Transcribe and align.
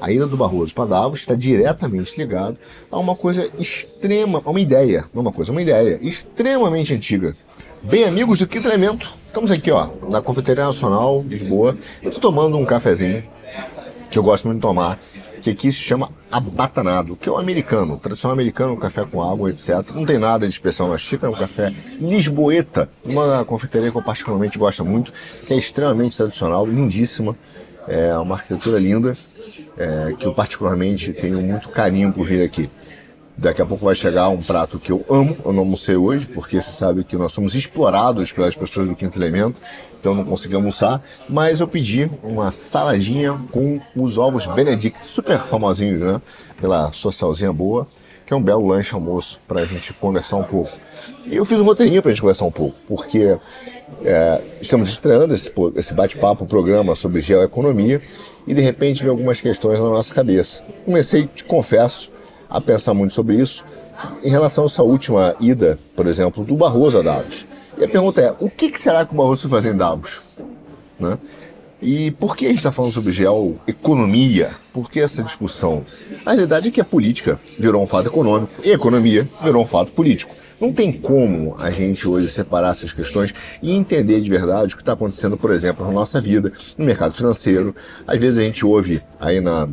A 0.00 0.10
ida 0.10 0.26
do 0.26 0.36
Barroso 0.36 0.74
para 0.74 0.86
Davos 0.86 1.20
está 1.20 1.34
diretamente 1.34 2.16
ligado 2.16 2.56
a 2.90 2.98
uma 2.98 3.14
coisa 3.14 3.50
extrema, 3.58 4.40
a 4.42 4.50
uma 4.50 4.60
ideia, 4.60 5.04
não 5.12 5.20
uma 5.20 5.32
coisa, 5.32 5.52
uma 5.52 5.60
ideia 5.60 5.98
extremamente 6.00 6.94
antiga. 6.94 7.34
Bem 7.82 8.04
amigos 8.04 8.38
do 8.38 8.46
Quinto 8.46 8.66
Elemento, 8.66 9.12
estamos 9.26 9.50
aqui 9.50 9.70
ó, 9.70 9.88
na 10.08 10.22
Confeitaria 10.22 10.64
Nacional, 10.64 11.22
Lisboa. 11.22 11.76
Eu 12.02 12.08
estou 12.08 12.30
tomando 12.30 12.56
um 12.56 12.64
cafezinho 12.64 13.22
que 14.10 14.18
eu 14.18 14.22
gosto 14.22 14.46
muito 14.46 14.56
de 14.56 14.62
tomar, 14.62 14.98
que 15.40 15.50
aqui 15.50 15.70
se 15.70 15.78
chama 15.78 16.10
abatanado, 16.30 17.14
que 17.14 17.28
é 17.28 17.32
o 17.32 17.36
americano, 17.36 17.96
tradicional 17.96 18.32
americano, 18.32 18.72
um 18.72 18.76
café 18.76 19.04
com 19.04 19.22
água, 19.22 19.50
etc. 19.50 19.90
Não 19.94 20.04
tem 20.04 20.18
nada 20.18 20.46
de 20.46 20.52
especial 20.52 20.88
na 20.88 20.98
xícara, 20.98 21.32
é 21.32 21.34
um 21.34 21.38
café 21.38 21.72
lisboeta, 22.00 22.90
uma 23.04 23.44
confeitaria 23.44 23.90
que 23.90 23.96
eu 23.96 24.02
particularmente 24.02 24.58
gosto 24.58 24.84
muito, 24.84 25.12
que 25.46 25.54
é 25.54 25.56
extremamente 25.56 26.16
tradicional, 26.16 26.66
lindíssima, 26.66 27.36
é 27.90 28.16
uma 28.16 28.36
arquitetura 28.36 28.78
linda, 28.78 29.16
é, 29.76 30.14
que 30.16 30.24
eu 30.24 30.32
particularmente 30.32 31.12
tenho 31.12 31.42
muito 31.42 31.68
carinho 31.70 32.12
por 32.12 32.24
vir 32.24 32.40
aqui. 32.40 32.70
Daqui 33.36 33.60
a 33.62 33.66
pouco 33.66 33.84
vai 33.84 33.94
chegar 33.94 34.28
um 34.28 34.42
prato 34.42 34.78
que 34.78 34.92
eu 34.92 35.04
amo, 35.10 35.36
eu 35.44 35.52
não 35.52 35.60
almocei 35.60 35.96
hoje, 35.96 36.26
porque 36.26 36.60
você 36.60 36.70
sabe 36.70 37.02
que 37.02 37.16
nós 37.16 37.32
somos 37.32 37.54
explorados 37.54 38.30
pelas 38.30 38.54
pessoas 38.54 38.88
do 38.88 38.94
Quinto 38.94 39.18
Elemento, 39.18 39.60
então 39.98 40.14
não 40.14 40.24
consegui 40.24 40.54
almoçar, 40.54 41.02
mas 41.28 41.58
eu 41.60 41.66
pedi 41.66 42.10
uma 42.22 42.52
saladinha 42.52 43.32
com 43.50 43.80
os 43.96 44.18
ovos 44.18 44.46
Benedict, 44.46 45.06
super 45.06 45.40
famosinhos, 45.40 46.00
né? 46.00 46.22
Pela 46.60 46.92
socialzinha 46.92 47.52
boa, 47.52 47.88
que 48.30 48.34
é 48.34 48.36
um 48.36 48.42
belo 48.44 48.64
lanche 48.64 48.94
almoço 48.94 49.40
para 49.48 49.62
a 49.62 49.64
gente 49.64 49.92
conversar 49.92 50.36
um 50.36 50.44
pouco. 50.44 50.78
E 51.26 51.34
eu 51.34 51.44
fiz 51.44 51.60
um 51.60 51.64
roteirinho 51.64 52.00
para 52.00 52.10
a 52.10 52.14
gente 52.14 52.20
conversar 52.20 52.44
um 52.44 52.52
pouco, 52.52 52.78
porque 52.86 53.36
é, 54.04 54.40
estamos 54.60 54.88
estreando 54.88 55.34
esse, 55.34 55.52
esse 55.74 55.92
bate-papo, 55.92 56.46
programa 56.46 56.94
sobre 56.94 57.20
geoeconomia, 57.20 58.00
e 58.46 58.54
de 58.54 58.60
repente 58.60 59.00
veio 59.00 59.10
algumas 59.10 59.40
questões 59.40 59.80
na 59.80 59.86
nossa 59.86 60.14
cabeça. 60.14 60.62
Comecei, 60.84 61.26
te 61.26 61.42
confesso, 61.42 62.12
a 62.48 62.60
pensar 62.60 62.94
muito 62.94 63.12
sobre 63.12 63.34
isso 63.34 63.64
em 64.22 64.30
relação 64.30 64.62
a 64.62 64.66
essa 64.68 64.84
última 64.84 65.34
ida, 65.40 65.76
por 65.96 66.06
exemplo, 66.06 66.44
do 66.44 66.54
Barroso 66.54 66.98
a 66.98 67.02
Davos. 67.02 67.44
E 67.76 67.82
a 67.82 67.88
pergunta 67.88 68.20
é, 68.20 68.32
o 68.38 68.48
que, 68.48 68.78
será 68.78 69.04
que 69.04 69.12
o 69.12 69.16
Barroso 69.16 69.48
foi 69.48 69.50
fazer 69.50 69.74
em 69.74 69.76
Davos? 69.76 70.20
Né? 71.00 71.18
E 71.82 72.10
por 72.10 72.36
que 72.36 72.44
a 72.44 72.48
gente 72.48 72.58
está 72.58 72.70
falando 72.70 72.92
sobre 72.92 73.10
geoeconomia? 73.10 74.54
Por 74.72 74.90
que 74.90 75.00
essa 75.00 75.22
discussão? 75.22 75.84
A 76.26 76.32
realidade 76.32 76.68
é 76.68 76.70
que 76.70 76.80
a 76.80 76.84
política 76.84 77.40
virou 77.58 77.82
um 77.82 77.86
fato 77.86 78.08
econômico 78.08 78.52
e 78.62 78.70
a 78.70 78.74
economia 78.74 79.28
virou 79.42 79.62
um 79.62 79.66
fato 79.66 79.90
político. 79.92 80.34
Não 80.60 80.74
tem 80.74 80.92
como 80.92 81.56
a 81.58 81.70
gente 81.70 82.06
hoje 82.06 82.28
separar 82.28 82.72
essas 82.72 82.92
questões 82.92 83.32
e 83.62 83.72
entender 83.72 84.20
de 84.20 84.28
verdade 84.28 84.74
o 84.74 84.76
que 84.76 84.82
está 84.82 84.92
acontecendo, 84.92 85.38
por 85.38 85.50
exemplo, 85.52 85.86
na 85.86 85.90
nossa 85.90 86.20
vida, 86.20 86.52
no 86.76 86.84
mercado 86.84 87.14
financeiro. 87.14 87.74
Às 88.06 88.18
vezes 88.18 88.36
a 88.36 88.42
gente 88.42 88.66
ouve 88.66 89.02
aí 89.18 89.40
na 89.40 89.66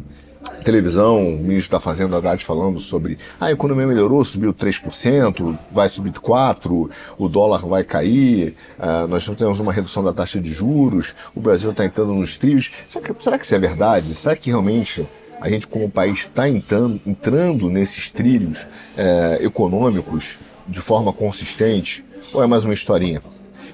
televisão, 0.63 1.35
o 1.35 1.37
ministro 1.37 1.71
da 1.71 1.79
Fazenda 1.79 2.17
Haddad 2.17 2.43
falando 2.43 2.79
sobre 2.79 3.17
ah, 3.39 3.45
a 3.45 3.51
economia 3.51 3.87
melhorou, 3.87 4.23
subiu 4.25 4.53
3%, 4.53 5.57
vai 5.71 5.89
subir 5.89 6.11
4%, 6.11 6.89
o 7.17 7.29
dólar 7.29 7.65
vai 7.65 7.83
cair, 7.83 8.55
uh, 8.77 9.07
nós 9.07 9.25
temos 9.37 9.59
uma 9.59 9.71
redução 9.71 10.03
da 10.03 10.13
taxa 10.13 10.39
de 10.39 10.51
juros, 10.51 11.13
o 11.35 11.39
Brasil 11.39 11.71
está 11.71 11.85
entrando 11.85 12.13
nos 12.13 12.37
trios. 12.37 12.71
Será 12.87 13.05
que, 13.05 13.23
será 13.23 13.37
que 13.37 13.45
isso 13.45 13.55
é 13.55 13.59
verdade? 13.59 14.15
Será 14.15 14.35
que 14.35 14.49
realmente 14.49 15.07
a 15.39 15.49
gente 15.49 15.67
como 15.67 15.89
país 15.89 16.19
está 16.19 16.49
entrando, 16.49 16.99
entrando 17.05 17.69
nesses 17.69 18.09
trilhos 18.09 18.61
uh, 18.61 19.43
econômicos 19.43 20.39
de 20.67 20.81
forma 20.81 21.13
consistente? 21.13 22.03
Ou 22.33 22.43
é 22.43 22.47
mais 22.47 22.65
uma 22.65 22.73
historinha? 22.73 23.21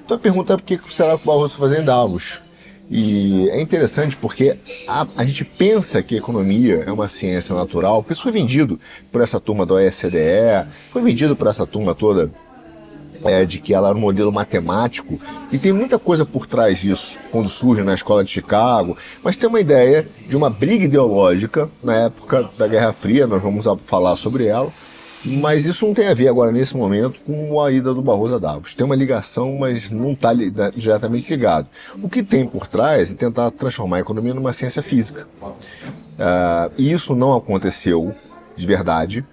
Então 0.04 0.16
a 0.16 0.20
pergunta 0.20 0.52
é 0.52 0.56
por 0.56 0.62
que 0.64 0.78
será 0.92 1.16
que 1.16 1.24
o 1.24 1.26
Barroso 1.26 1.56
fazer 1.56 1.80
em 1.80 1.84
Davos? 1.84 2.43
E 2.90 3.48
é 3.50 3.60
interessante 3.60 4.16
porque 4.16 4.58
a, 4.86 5.06
a, 5.16 5.24
gente 5.24 5.44
pensa 5.44 6.02
que 6.02 6.16
economia 6.16 6.84
é 6.86 6.92
uma 6.92 7.08
ciência 7.08 7.54
natural, 7.54 8.02
porque 8.02 8.12
isso 8.12 8.22
foi 8.22 8.32
vendido 8.32 8.78
por 9.10 9.22
essa 9.22 9.40
turma 9.40 9.64
da 9.64 9.74
OECDE, 9.74 10.68
foi 10.90 11.02
vendido 11.02 11.34
por 11.34 11.46
essa 11.46 11.66
turma 11.66 11.94
toda 11.94 12.30
é, 13.24 13.44
de 13.46 13.58
que 13.58 13.72
ela 13.72 13.88
era 13.88 13.96
um 13.96 14.00
modelo 14.00 14.30
matemático, 14.30 15.18
e 15.50 15.58
tem 15.58 15.72
muita 15.72 15.98
coisa 15.98 16.26
por 16.26 16.46
trás 16.46 16.78
disso, 16.78 17.16
quando 17.30 17.48
surge 17.48 17.82
na 17.82 17.94
escola 17.94 18.22
de 18.22 18.30
Chicago, 18.30 18.96
mas 19.22 19.36
tem 19.36 19.48
uma 19.48 19.60
ideia 19.60 20.06
de 20.28 20.36
uma 20.36 20.50
briga 20.50 20.84
ideológica 20.84 21.70
na 21.82 21.94
época 21.94 22.50
da 22.58 22.66
Guerra 22.66 22.92
Fria, 22.92 23.26
nós 23.26 23.42
vamos 23.42 23.64
falar 23.84 24.14
sobre 24.16 24.46
ela, 24.46 24.70
mas 25.24 25.64
isso 25.64 25.86
não 25.86 25.94
tem 25.94 26.08
a 26.08 26.14
ver 26.14 26.28
agora, 26.28 26.52
nesse 26.52 26.76
momento, 26.76 27.20
com 27.22 27.60
a 27.60 27.72
ida 27.72 27.94
do 27.94 28.02
Barroso 28.02 28.34
a 28.34 28.38
Davos. 28.38 28.74
Tem 28.74 28.84
uma 28.84 28.94
ligação, 28.94 29.56
mas 29.58 29.90
não 29.90 30.12
está 30.12 30.32
diretamente 30.34 31.28
ligado. 31.30 31.66
O 32.02 32.08
que 32.08 32.22
tem 32.22 32.46
por 32.46 32.66
trás 32.66 33.10
é 33.10 33.14
tentar 33.14 33.50
transformar 33.50 33.96
a 33.96 34.00
economia 34.00 34.34
numa 34.34 34.52
ciência 34.52 34.82
física. 34.82 35.26
Uh, 35.42 36.72
e 36.76 36.92
isso 36.92 37.14
não 37.14 37.32
aconteceu 37.34 38.14
de 38.54 38.66
verdade, 38.66 39.24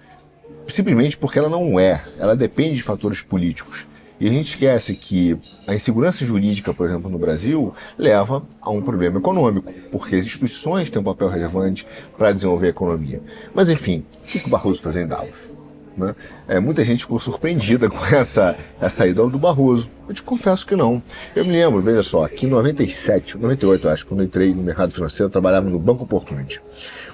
simplesmente 0.66 1.16
porque 1.16 1.38
ela 1.38 1.48
não 1.48 1.78
é. 1.78 2.04
Ela 2.18 2.34
depende 2.34 2.76
de 2.76 2.82
fatores 2.82 3.20
políticos. 3.20 3.86
E 4.18 4.28
a 4.28 4.30
gente 4.30 4.50
esquece 4.50 4.94
que 4.94 5.36
a 5.66 5.74
insegurança 5.74 6.24
jurídica, 6.24 6.72
por 6.72 6.86
exemplo, 6.86 7.10
no 7.10 7.18
Brasil, 7.18 7.74
leva 7.98 8.42
a 8.60 8.70
um 8.70 8.80
problema 8.80 9.18
econômico, 9.18 9.72
porque 9.90 10.14
as 10.14 10.26
instituições 10.26 10.88
têm 10.88 11.00
um 11.00 11.04
papel 11.04 11.28
relevante 11.28 11.84
para 12.16 12.30
desenvolver 12.30 12.68
a 12.68 12.70
economia. 12.70 13.20
Mas, 13.52 13.68
enfim, 13.68 14.04
o 14.24 14.26
que 14.28 14.46
o 14.46 14.48
Barroso 14.48 14.80
faz 14.80 14.94
em 14.94 15.08
Davos? 15.08 15.51
Né? 15.96 16.14
É, 16.48 16.60
muita 16.60 16.84
gente 16.84 17.00
ficou 17.00 17.18
surpreendida 17.18 17.88
com 17.90 18.04
essa, 18.06 18.56
essa 18.80 19.06
ida 19.06 19.26
do 19.26 19.38
Barroso. 19.38 19.90
Eu 20.08 20.14
te 20.14 20.22
confesso 20.22 20.66
que 20.66 20.74
não. 20.74 21.02
Eu 21.34 21.44
me 21.44 21.52
lembro, 21.52 21.80
veja 21.80 22.02
só, 22.02 22.26
que 22.28 22.46
em 22.46 22.48
97, 22.48 23.38
98, 23.38 23.88
acho, 23.88 24.06
quando 24.06 24.22
entrei 24.22 24.54
no 24.54 24.62
mercado 24.62 24.92
financeiro, 24.92 25.26
eu 25.26 25.30
trabalhava 25.30 25.68
no 25.70 25.78
Banco 25.78 26.04
Opportunity. 26.04 26.60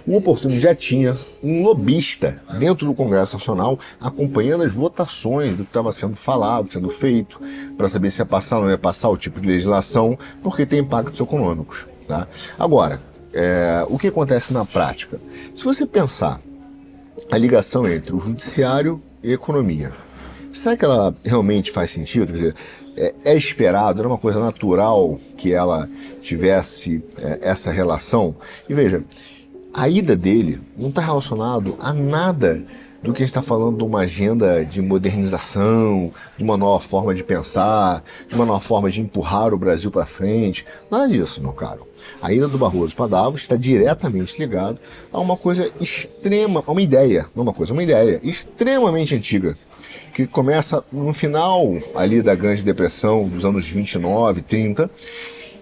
O 0.06 0.16
Opportunity 0.16 0.60
já 0.60 0.74
tinha 0.74 1.16
um 1.42 1.62
lobista 1.62 2.40
dentro 2.58 2.86
do 2.86 2.94
Congresso 2.94 3.36
Nacional 3.36 3.78
acompanhando 4.00 4.64
as 4.64 4.72
votações 4.72 5.56
do 5.56 5.64
que 5.64 5.70
estava 5.70 5.92
sendo 5.92 6.16
falado, 6.16 6.68
sendo 6.68 6.88
feito, 6.88 7.40
para 7.76 7.88
saber 7.88 8.10
se 8.10 8.20
ia 8.20 8.26
passar 8.26 8.56
ou 8.56 8.64
não 8.64 8.70
ia 8.70 8.78
passar 8.78 9.08
o 9.10 9.16
tipo 9.16 9.40
de 9.40 9.46
legislação, 9.46 10.18
porque 10.42 10.64
tem 10.64 10.80
impactos 10.80 11.20
econômicos. 11.20 11.86
Tá? 12.06 12.26
Agora, 12.58 13.00
é, 13.32 13.86
o 13.88 13.98
que 13.98 14.08
acontece 14.08 14.52
na 14.52 14.64
prática? 14.64 15.20
Se 15.54 15.64
você 15.64 15.84
pensar 15.86 16.40
a 17.30 17.36
ligação 17.36 17.86
entre 17.86 18.14
o 18.14 18.20
judiciário 18.20 19.02
e 19.22 19.30
a 19.30 19.34
economia. 19.34 19.92
Será 20.52 20.76
que 20.76 20.84
ela 20.84 21.14
realmente 21.24 21.70
faz 21.70 21.90
sentido? 21.90 22.26
Quer 22.26 22.32
dizer, 22.32 22.54
é, 22.96 23.14
é 23.24 23.36
esperado, 23.36 24.00
era 24.00 24.08
uma 24.08 24.18
coisa 24.18 24.40
natural 24.40 25.18
que 25.36 25.52
ela 25.52 25.88
tivesse 26.20 27.02
é, 27.18 27.38
essa 27.42 27.70
relação? 27.70 28.34
E 28.68 28.74
veja, 28.74 29.04
a 29.72 29.88
ida 29.88 30.16
dele 30.16 30.60
não 30.76 30.88
está 30.88 31.02
relacionado 31.02 31.76
a 31.78 31.92
nada 31.92 32.64
do 33.02 33.12
que 33.12 33.22
a 33.22 33.26
gente 33.26 33.30
está 33.30 33.42
falando 33.42 33.78
de 33.78 33.84
uma 33.84 34.00
agenda 34.00 34.64
de 34.64 34.82
modernização, 34.82 36.12
de 36.36 36.42
uma 36.42 36.56
nova 36.56 36.80
forma 36.80 37.14
de 37.14 37.22
pensar, 37.22 38.02
de 38.28 38.34
uma 38.34 38.44
nova 38.44 38.60
forma 38.60 38.90
de 38.90 39.00
empurrar 39.00 39.54
o 39.54 39.58
Brasil 39.58 39.90
para 39.90 40.04
frente. 40.04 40.66
Nada 40.90 41.08
disso, 41.08 41.40
meu 41.40 41.52
caro. 41.52 41.86
A 42.20 42.32
ida 42.32 42.48
do 42.48 42.58
Barroso 42.58 42.94
para 42.96 43.08
Davos 43.08 43.42
está 43.42 43.56
diretamente 43.56 44.38
ligado 44.38 44.78
a 45.12 45.20
uma 45.20 45.36
coisa 45.36 45.70
extrema, 45.80 46.62
a 46.66 46.72
uma 46.72 46.82
ideia, 46.82 47.26
não 47.34 47.44
uma 47.44 47.52
coisa, 47.52 47.72
uma 47.72 47.82
ideia 47.82 48.20
extremamente 48.22 49.14
antiga, 49.14 49.56
que 50.12 50.26
começa 50.26 50.82
no 50.90 51.12
final 51.12 51.76
ali 51.94 52.20
da 52.20 52.34
Grande 52.34 52.62
Depressão 52.62 53.28
dos 53.28 53.44
anos 53.44 53.68
29, 53.68 54.42
30, 54.42 54.90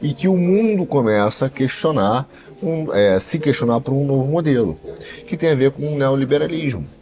e 0.01 0.13
que 0.13 0.29
o 0.29 0.37
mundo 0.37 0.87
começa 0.87 1.47
a 1.47 1.51
questionar, 1.51 2.27
um, 2.63 2.93
é, 2.95 3.21
se 3.21 3.39
questionar 3.39 3.81
por 3.81 3.93
um 3.93 4.07
novo 4.07 4.27
modelo, 4.27 4.79
que 5.27 5.37
tem 5.37 5.51
a 5.51 5.55
ver 5.55 5.71
com 5.71 5.95
o 5.95 5.99
neoliberalismo. 5.99 6.96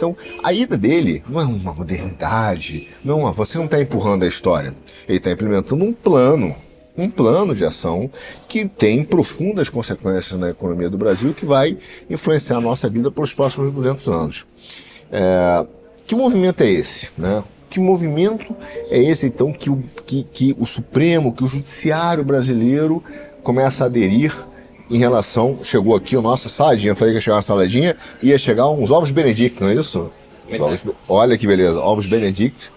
Então, 0.00 0.16
a 0.42 0.50
ida 0.50 0.78
dele 0.78 1.22
não 1.28 1.38
é 1.38 1.44
uma 1.44 1.74
modernidade, 1.74 2.88
não, 3.04 3.30
você 3.34 3.58
não 3.58 3.66
está 3.66 3.78
empurrando 3.78 4.22
a 4.22 4.26
história. 4.26 4.74
Ele 5.06 5.18
está 5.18 5.30
implementando 5.30 5.84
um 5.84 5.92
plano, 5.92 6.56
um 6.96 7.10
plano 7.10 7.54
de 7.54 7.66
ação 7.66 8.10
que 8.48 8.66
tem 8.66 9.04
profundas 9.04 9.68
consequências 9.68 10.40
na 10.40 10.48
economia 10.48 10.88
do 10.88 10.96
Brasil 10.96 11.34
que 11.34 11.44
vai 11.44 11.76
influenciar 12.08 12.56
a 12.56 12.60
nossa 12.62 12.88
vida 12.88 13.10
pelos 13.10 13.34
próximos 13.34 13.70
200 13.70 14.08
anos. 14.08 14.46
É, 15.12 15.66
que 16.06 16.14
movimento 16.14 16.62
é 16.62 16.70
esse? 16.70 17.10
Né? 17.18 17.44
Que 17.68 17.78
movimento 17.78 18.56
é 18.88 19.02
esse, 19.02 19.26
então, 19.26 19.52
que 19.52 19.68
o, 19.68 19.84
que, 20.06 20.22
que 20.32 20.56
o 20.58 20.64
Supremo, 20.64 21.34
que 21.34 21.44
o 21.44 21.46
Judiciário 21.46 22.24
brasileiro 22.24 23.04
começa 23.42 23.84
a 23.84 23.86
aderir 23.86 24.32
em 24.90 24.98
relação. 24.98 25.58
Chegou 25.62 25.94
aqui 25.94 26.16
o 26.16 26.22
nosso 26.22 26.48
saladinha. 26.48 26.90
Eu 26.92 26.96
falei 26.96 27.12
que 27.12 27.18
ia 27.18 27.20
chegar 27.20 27.36
uma 27.36 27.42
saladinha, 27.42 27.96
ia 28.22 28.38
chegar 28.38 28.68
uns 28.68 28.90
ovos 28.90 29.10
Benedict, 29.10 29.60
não 29.60 29.68
é 29.68 29.74
isso? 29.74 30.10
Ovos, 30.58 30.82
olha 31.08 31.38
que 31.38 31.46
beleza, 31.46 31.80
ovos 31.80 32.06
Benedict 32.06 32.72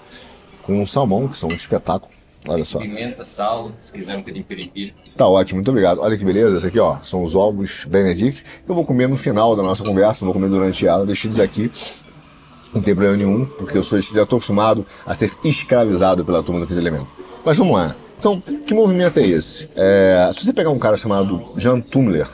com 0.62 0.86
salmão, 0.86 1.27
que 1.27 1.38
são 1.38 1.50
um 1.50 1.54
espetáculo. 1.54 2.12
Olha 2.48 2.65
só. 2.65 2.80
Pimenta, 2.80 3.24
sal, 3.24 3.71
se 3.80 3.92
quiser 3.92 4.15
um 4.15 4.19
bocadinho 4.19 4.44
piripiri. 4.44 4.94
Tá 5.15 5.25
ótimo, 5.27 5.57
muito 5.57 5.69
obrigado. 5.69 6.00
Olha 6.01 6.18
que 6.18 6.25
beleza, 6.25 6.57
esse 6.57 6.68
aqui 6.68 6.80
ó, 6.80 6.98
são 7.01 7.24
os 7.24 7.36
ovos 7.36 7.86
Benedict. 7.86 8.44
Eu 8.68 8.75
vou 8.75 8.86
comer 8.86 9.07
no 9.07 9.16
final 9.16 9.56
da 9.56 9.63
nossa 9.63 9.83
conversa, 9.83 10.25
não 10.25 10.33
vou 10.33 10.42
comer 10.42 10.54
durante 10.54 10.86
ela, 10.86 11.06
deixei 11.06 11.30
eles 11.30 11.39
aqui. 11.39 11.71
Não 12.74 12.81
tem 12.81 12.94
problema 12.95 13.16
nenhum, 13.16 13.45
porque 13.45 13.77
eu 13.77 13.83
sou, 13.83 14.00
já 14.01 14.24
estou 14.24 14.38
acostumado 14.38 14.86
a 15.06 15.16
ser 15.16 15.31
escravizado 15.44 16.25
pela 16.25 16.44
turma 16.44 16.59
do 16.59 16.68
quinto 16.68 16.80
elemento. 16.80 17.07
Mas 17.45 17.57
vamos 17.57 17.75
lá. 17.75 17.95
Então, 18.24 18.40
que 18.40 18.74
movimento 18.74 19.20
é 19.20 19.28
esse? 19.28 19.68
É, 19.75 20.31
se 20.34 20.46
você 20.46 20.54
pegar 20.54 20.70
um 20.70 20.80
cara 20.80 20.96
chamado 20.96 21.52
Jean 21.58 21.81
Tumler, 21.81 22.25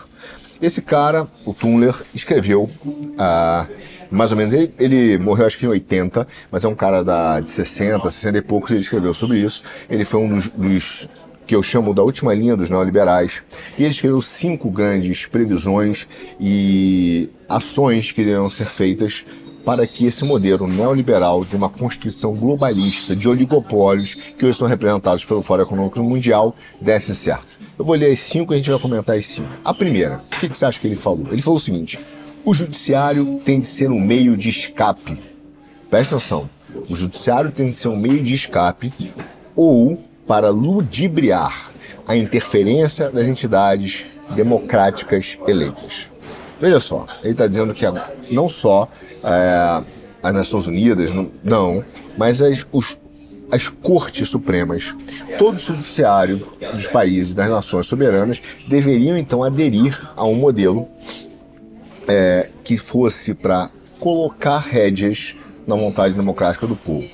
Esse 0.62 0.84
cara, 0.84 1.28
o 1.44 1.52
Tunler, 1.52 1.96
escreveu, 2.14 2.70
ah, 3.18 3.66
mais 4.12 4.30
ou 4.30 4.38
menos, 4.38 4.54
ele, 4.54 4.72
ele, 4.78 5.18
morreu 5.18 5.48
acho 5.48 5.58
que 5.58 5.66
em 5.66 5.70
80, 5.70 6.28
mas 6.52 6.64
é 6.64 6.68
um 6.68 6.76
cara 6.76 7.04
da, 7.04 7.40
de 7.40 7.50
60, 7.50 8.12
60 8.12 8.38
e 8.38 8.42
poucos, 8.42 8.70
ele 8.70 8.82
escreveu 8.82 9.16
sobre 9.16 9.40
isso. 9.40 9.64
Ele 9.90 10.06
foi 10.06 10.20
um 10.20 10.36
dos, 10.36 10.50
dos 10.50 11.10
que 11.48 11.56
eu 11.56 11.64
chamo 11.64 11.92
da 11.92 12.04
última 12.04 12.36
linha 12.36 12.56
dos 12.56 12.70
neoliberais, 12.70 13.42
e 13.76 13.84
ele 13.84 13.92
escreveu 13.92 14.22
cinco 14.22 14.70
grandes 14.70 15.26
previsões 15.26 16.08
e 16.40 17.32
ações 17.50 18.12
que 18.12 18.22
iriam 18.22 18.48
ser 18.52 18.68
feitas 18.68 19.26
para 19.70 19.86
que 19.86 20.08
esse 20.08 20.26
modelo 20.26 20.66
neoliberal 20.66 21.46
de 21.46 21.56
uma 21.56 21.70
constituição 21.70 22.34
globalista 22.34 23.16
de 23.16 23.30
oligopólios 23.30 24.16
que 24.16 24.44
hoje 24.44 24.58
são 24.58 24.68
representados 24.68 25.24
pelo 25.24 25.44
Fórum 25.44 25.62
Econômico 25.62 26.02
Mundial 26.02 26.56
desse 26.82 27.16
certo. 27.16 27.60
Eu 27.78 27.86
vou 27.86 27.94
ler 27.94 28.12
as 28.12 28.20
cinco 28.20 28.52
e 28.52 28.56
a 28.56 28.58
gente 28.58 28.72
vai 28.72 28.80
comentar 28.80 29.16
as 29.16 29.28
cinco. 29.28 29.48
A 29.64 29.72
primeira, 29.72 30.24
o 30.26 30.40
que, 30.40 30.48
você 30.48 30.66
acha 30.66 30.80
que 30.80 30.88
ele 30.88 30.96
falou? 30.96 31.28
Ele 31.32 31.40
falou 31.44 31.60
o 31.60 31.62
seguinte: 31.62 32.00
o 32.44 32.52
judiciário 32.52 33.40
tem 33.46 33.60
de 33.60 33.68
ser 33.68 33.92
um 33.92 34.00
meio 34.00 34.36
de 34.36 34.50
escape. 34.50 35.20
Presta 35.88 36.16
atenção. 36.16 36.50
O 36.90 36.96
judiciário 36.96 37.52
tem 37.52 37.68
de 37.68 37.74
ser 37.74 37.90
um 37.90 37.96
meio 37.96 38.24
de 38.24 38.34
escape 38.34 38.92
ou 39.56 40.04
para 40.26 40.50
ludibriar 40.50 41.72
a 42.08 42.18
interferência 42.18 43.12
das 43.12 43.28
entidades 43.28 44.08
democráticas 44.36 45.38
eleitas. 45.48 46.09
Veja 46.60 46.80
só, 46.80 47.06
ele 47.24 47.32
está 47.32 47.48
dizendo 47.48 47.74
que 47.74 47.86
não 48.30 48.48
só 48.48 48.90
é, 49.24 49.84
as 50.22 50.34
Nações 50.34 50.68
Unidas, 50.68 51.12
não, 51.44 51.84
mas 52.18 52.42
as, 52.42 52.66
os, 52.72 52.98
as 53.50 53.70
cortes 53.70 54.28
supremas, 54.28 54.94
todo 55.38 55.56
o 55.56 55.60
judiciário 55.60 56.46
dos 56.74 56.88
países, 56.88 57.34
das 57.34 57.50
nações 57.50 57.88
soberanas, 57.88 58.42
deveriam 58.68 59.18
então 59.18 59.44
aderir 59.44 59.98
a 60.18 60.26
um 60.26 60.36
modelo 60.36 60.88
é, 62.08 62.50
que 62.64 62.78
fosse 62.78 63.34
para 63.34 63.70
colocar 64.00 64.60
rédeas 64.60 65.36
na 65.66 65.76
vontade 65.76 66.14
democrática 66.14 66.68
do 66.68 66.76
povo. 66.76 67.08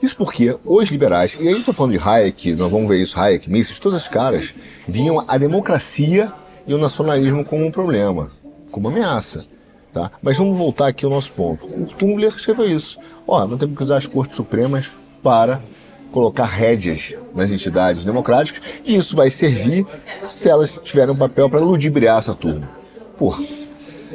Isso 0.00 0.16
porque 0.16 0.56
os 0.64 0.90
liberais, 0.90 1.36
e 1.40 1.48
aí 1.48 1.58
estou 1.58 1.74
falando 1.74 1.92
de 1.92 1.98
Hayek, 1.98 2.52
nós 2.54 2.70
vamos 2.70 2.88
ver 2.88 3.02
isso, 3.02 3.18
Hayek, 3.18 3.50
Mises, 3.50 3.78
todos 3.78 4.00
esses 4.00 4.08
caras, 4.08 4.54
viam 4.86 5.24
a 5.26 5.38
democracia 5.38 6.32
e 6.66 6.74
o 6.74 6.78
nacionalismo 6.78 7.44
como 7.44 7.64
um 7.64 7.70
problema 7.70 8.30
como 8.72 8.88
ameaça. 8.88 9.44
Tá? 9.92 10.10
Mas 10.22 10.38
vamos 10.38 10.56
voltar 10.56 10.88
aqui 10.88 11.04
ao 11.04 11.10
nosso 11.10 11.30
ponto. 11.32 11.66
O 11.66 11.84
Tumblr 11.84 12.34
escreveu 12.34 12.66
isso. 12.66 12.98
Ó, 13.28 13.46
nós 13.46 13.60
temos 13.60 13.76
que 13.76 13.82
usar 13.82 13.98
as 13.98 14.06
cortes 14.06 14.34
supremas 14.34 14.90
para 15.22 15.62
colocar 16.10 16.44
rédeas 16.44 17.14
nas 17.34 17.52
entidades 17.52 18.04
democráticas 18.04 18.62
e 18.84 18.96
isso 18.96 19.14
vai 19.14 19.30
servir 19.30 19.86
se 20.24 20.48
elas 20.48 20.78
tiverem 20.82 21.14
um 21.14 21.16
papel 21.16 21.48
para 21.48 21.60
ludibriar 21.60 22.18
essa 22.18 22.34
turma. 22.34 22.68
Porra. 23.16 23.44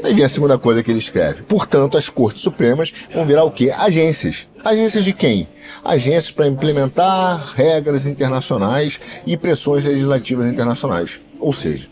Aí 0.04 0.14
vem 0.14 0.26
a 0.26 0.30
segunda 0.30 0.58
coisa 0.60 0.84
que 0.84 0.92
ele 0.92 1.00
escreve. 1.00 1.42
Portanto, 1.44 1.98
as 1.98 2.08
cortes 2.08 2.42
supremas 2.44 2.94
vão 3.14 3.26
virar 3.26 3.44
o 3.44 3.52
quê? 3.52 3.74
Agências. 3.76 4.48
Agências 4.64 5.04
de 5.04 5.14
quem? 5.14 5.48
Agências 5.84 6.32
para 6.32 6.48
implementar 6.48 7.54
regras 7.56 8.06
internacionais 8.06 9.00
e 9.26 9.36
pressões 9.36 9.84
legislativas 9.84 10.52
internacionais. 10.52 11.20
Ou 11.40 11.52
seja, 11.52 11.88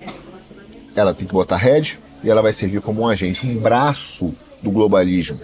ela 0.96 1.14
tem 1.14 1.28
que 1.28 1.34
botar 1.34 1.58
rédea, 1.58 1.98
e 2.26 2.30
ela 2.30 2.42
vai 2.42 2.52
servir 2.52 2.82
como 2.82 3.04
um 3.04 3.08
agente, 3.08 3.46
um 3.46 3.56
braço 3.56 4.34
do 4.62 4.72
globalismo, 4.72 5.40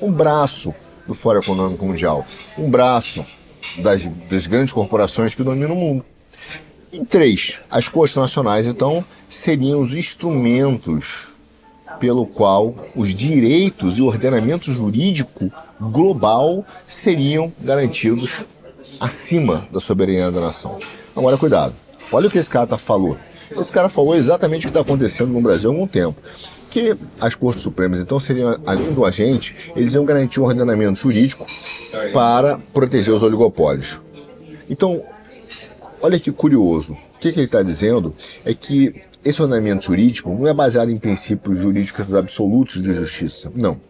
um 0.00 0.10
braço 0.10 0.74
do 1.06 1.12
Fórum 1.12 1.40
Econômico 1.40 1.84
Mundial, 1.84 2.26
um 2.56 2.70
braço 2.70 3.22
das, 3.78 4.08
das 4.30 4.46
grandes 4.46 4.72
corporações 4.72 5.34
que 5.34 5.42
dominam 5.42 5.74
o 5.74 5.78
mundo. 5.78 6.04
E 6.90 7.04
três, 7.04 7.60
as 7.70 7.88
cortes 7.88 8.16
nacionais, 8.16 8.66
então, 8.66 9.04
seriam 9.28 9.82
os 9.82 9.94
instrumentos 9.94 11.34
pelo 12.00 12.24
qual 12.24 12.74
os 12.96 13.14
direitos 13.14 13.98
e 13.98 14.00
o 14.00 14.06
ordenamento 14.06 14.72
jurídico 14.72 15.52
global 15.78 16.64
seriam 16.86 17.52
garantidos 17.60 18.44
acima 18.98 19.68
da 19.70 19.78
soberania 19.78 20.30
da 20.30 20.40
nação. 20.40 20.78
Agora, 21.14 21.36
cuidado. 21.36 21.74
Olha 22.10 22.28
o 22.28 22.30
que 22.30 22.38
esse 22.38 22.48
cara 22.48 22.66
tá 22.66 22.78
falou. 22.78 23.18
Esse 23.58 23.72
cara 23.72 23.88
falou 23.88 24.14
exatamente 24.14 24.66
o 24.66 24.68
que 24.68 24.70
está 24.70 24.80
acontecendo 24.80 25.32
no 25.32 25.40
Brasil 25.40 25.70
há 25.70 25.72
algum 25.72 25.86
tempo. 25.86 26.20
Que 26.70 26.96
as 27.20 27.34
Cortes 27.34 27.62
Supremas, 27.62 28.00
então, 28.00 28.18
seriam, 28.18 28.58
além 28.66 28.92
do 28.92 29.04
agente, 29.04 29.72
eles 29.76 29.94
iam 29.94 30.04
garantir 30.04 30.40
um 30.40 30.44
ordenamento 30.44 30.98
jurídico 30.98 31.46
para 32.12 32.58
proteger 32.72 33.14
os 33.14 33.22
oligopólios. 33.22 34.00
Então, 34.68 35.02
olha 36.00 36.18
que 36.18 36.32
curioso. 36.32 36.92
O 36.92 37.18
que, 37.20 37.32
que 37.32 37.38
ele 37.38 37.46
está 37.46 37.62
dizendo 37.62 38.14
é 38.44 38.52
que 38.52 39.00
esse 39.24 39.40
ordenamento 39.40 39.86
jurídico 39.86 40.30
não 40.30 40.46
é 40.46 40.52
baseado 40.52 40.90
em 40.90 40.98
princípios 40.98 41.58
jurídicos 41.58 42.12
absolutos 42.14 42.82
de 42.82 42.92
justiça. 42.92 43.50
Não. 43.54 43.80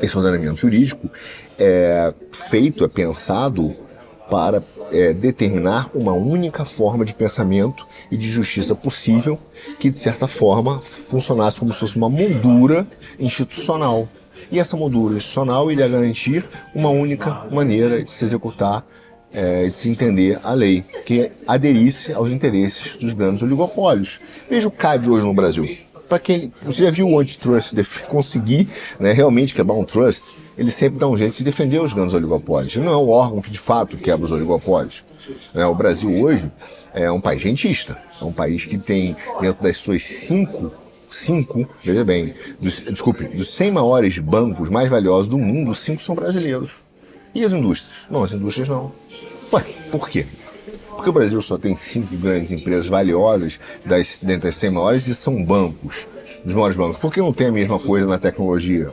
Esse 0.00 0.16
ordenamento 0.16 0.60
jurídico 0.60 1.10
é 1.58 2.14
feito, 2.32 2.84
é 2.84 2.88
pensado 2.88 3.76
para 4.30 4.62
é, 4.92 5.12
determinar 5.12 5.90
uma 5.94 6.12
única 6.12 6.64
forma 6.64 7.04
de 7.04 7.14
pensamento 7.14 7.86
e 8.10 8.16
de 8.16 8.30
justiça 8.30 8.74
possível 8.74 9.38
que, 9.78 9.90
de 9.90 9.98
certa 9.98 10.26
forma, 10.26 10.80
funcionasse 10.80 11.60
como 11.60 11.72
se 11.72 11.80
fosse 11.80 11.96
uma 11.96 12.08
moldura 12.08 12.86
institucional. 13.18 14.08
E 14.50 14.58
essa 14.58 14.76
moldura 14.76 15.16
institucional 15.16 15.70
iria 15.70 15.88
garantir 15.88 16.48
uma 16.74 16.90
única 16.90 17.46
maneira 17.50 18.02
de 18.02 18.10
se 18.10 18.24
executar, 18.24 18.86
é, 19.32 19.64
de 19.64 19.72
se 19.74 19.88
entender 19.88 20.38
a 20.42 20.52
lei, 20.52 20.82
que 21.06 21.30
aderisse 21.46 22.12
aos 22.12 22.30
interesses 22.30 22.96
dos 22.96 23.12
grandes 23.12 23.42
oligopólios. 23.42 24.20
Veja 24.48 24.68
o 24.68 24.70
CAD 24.70 25.08
hoje 25.08 25.24
no 25.24 25.34
Brasil. 25.34 25.78
Para 26.08 26.18
quem 26.18 26.52
você 26.62 26.84
já 26.84 26.90
viu 26.90 27.08
o 27.08 27.18
antitrust 27.18 27.74
conseguir 28.08 28.68
né, 29.00 29.12
realmente 29.12 29.54
quebrar 29.54 29.74
um 29.74 29.84
trust, 29.84 30.33
ele 30.56 30.70
sempre 30.70 30.98
dá 30.98 31.08
um 31.08 31.16
jeito 31.16 31.36
de 31.36 31.44
defender 31.44 31.80
os 31.80 31.92
grandes 31.92 32.14
oligopólios. 32.14 32.74
Ele 32.74 32.84
não 32.84 32.92
é 32.92 32.96
um 32.96 33.10
órgão 33.10 33.40
que 33.40 33.50
de 33.50 33.58
fato 33.58 33.96
quebra 33.96 34.24
os 34.24 34.32
oligopólios. 34.32 35.04
É, 35.54 35.66
o 35.66 35.74
Brasil 35.74 36.14
hoje 36.22 36.50
é 36.92 37.10
um 37.10 37.20
país 37.20 37.42
rentista, 37.42 37.98
é 38.20 38.24
um 38.24 38.32
país 38.32 38.64
que 38.64 38.78
tem 38.78 39.16
dentro 39.40 39.62
das 39.62 39.76
suas 39.76 40.02
cinco, 40.02 40.72
cinco, 41.10 41.68
veja 41.82 42.04
bem, 42.04 42.34
dos, 42.60 42.80
desculpe, 42.80 43.24
dos 43.24 43.54
100 43.54 43.72
maiores 43.72 44.18
bancos 44.18 44.68
mais 44.68 44.88
valiosos 44.88 45.28
do 45.28 45.38
mundo, 45.38 45.74
cinco 45.74 46.00
são 46.00 46.14
brasileiros. 46.14 46.76
E 47.34 47.44
as 47.44 47.52
indústrias? 47.52 48.06
Não, 48.08 48.22
as 48.22 48.32
indústrias 48.32 48.68
não. 48.68 48.92
Ué, 49.52 49.62
por 49.90 50.08
quê? 50.08 50.26
Porque 50.90 51.10
o 51.10 51.12
Brasil 51.12 51.42
só 51.42 51.58
tem 51.58 51.76
cinco 51.76 52.16
grandes 52.16 52.52
empresas 52.52 52.86
valiosas 52.86 53.58
das, 53.84 54.18
dentre 54.22 54.48
as 54.48 54.56
100 54.56 54.70
maiores 54.70 55.06
e 55.08 55.14
são 55.14 55.44
bancos, 55.44 56.06
dos 56.44 56.54
maiores 56.54 56.76
bancos. 56.76 56.98
Por 56.98 57.12
que 57.12 57.20
não 57.20 57.32
tem 57.32 57.48
a 57.48 57.52
mesma 57.52 57.78
coisa 57.78 58.06
na 58.06 58.18
tecnologia? 58.18 58.92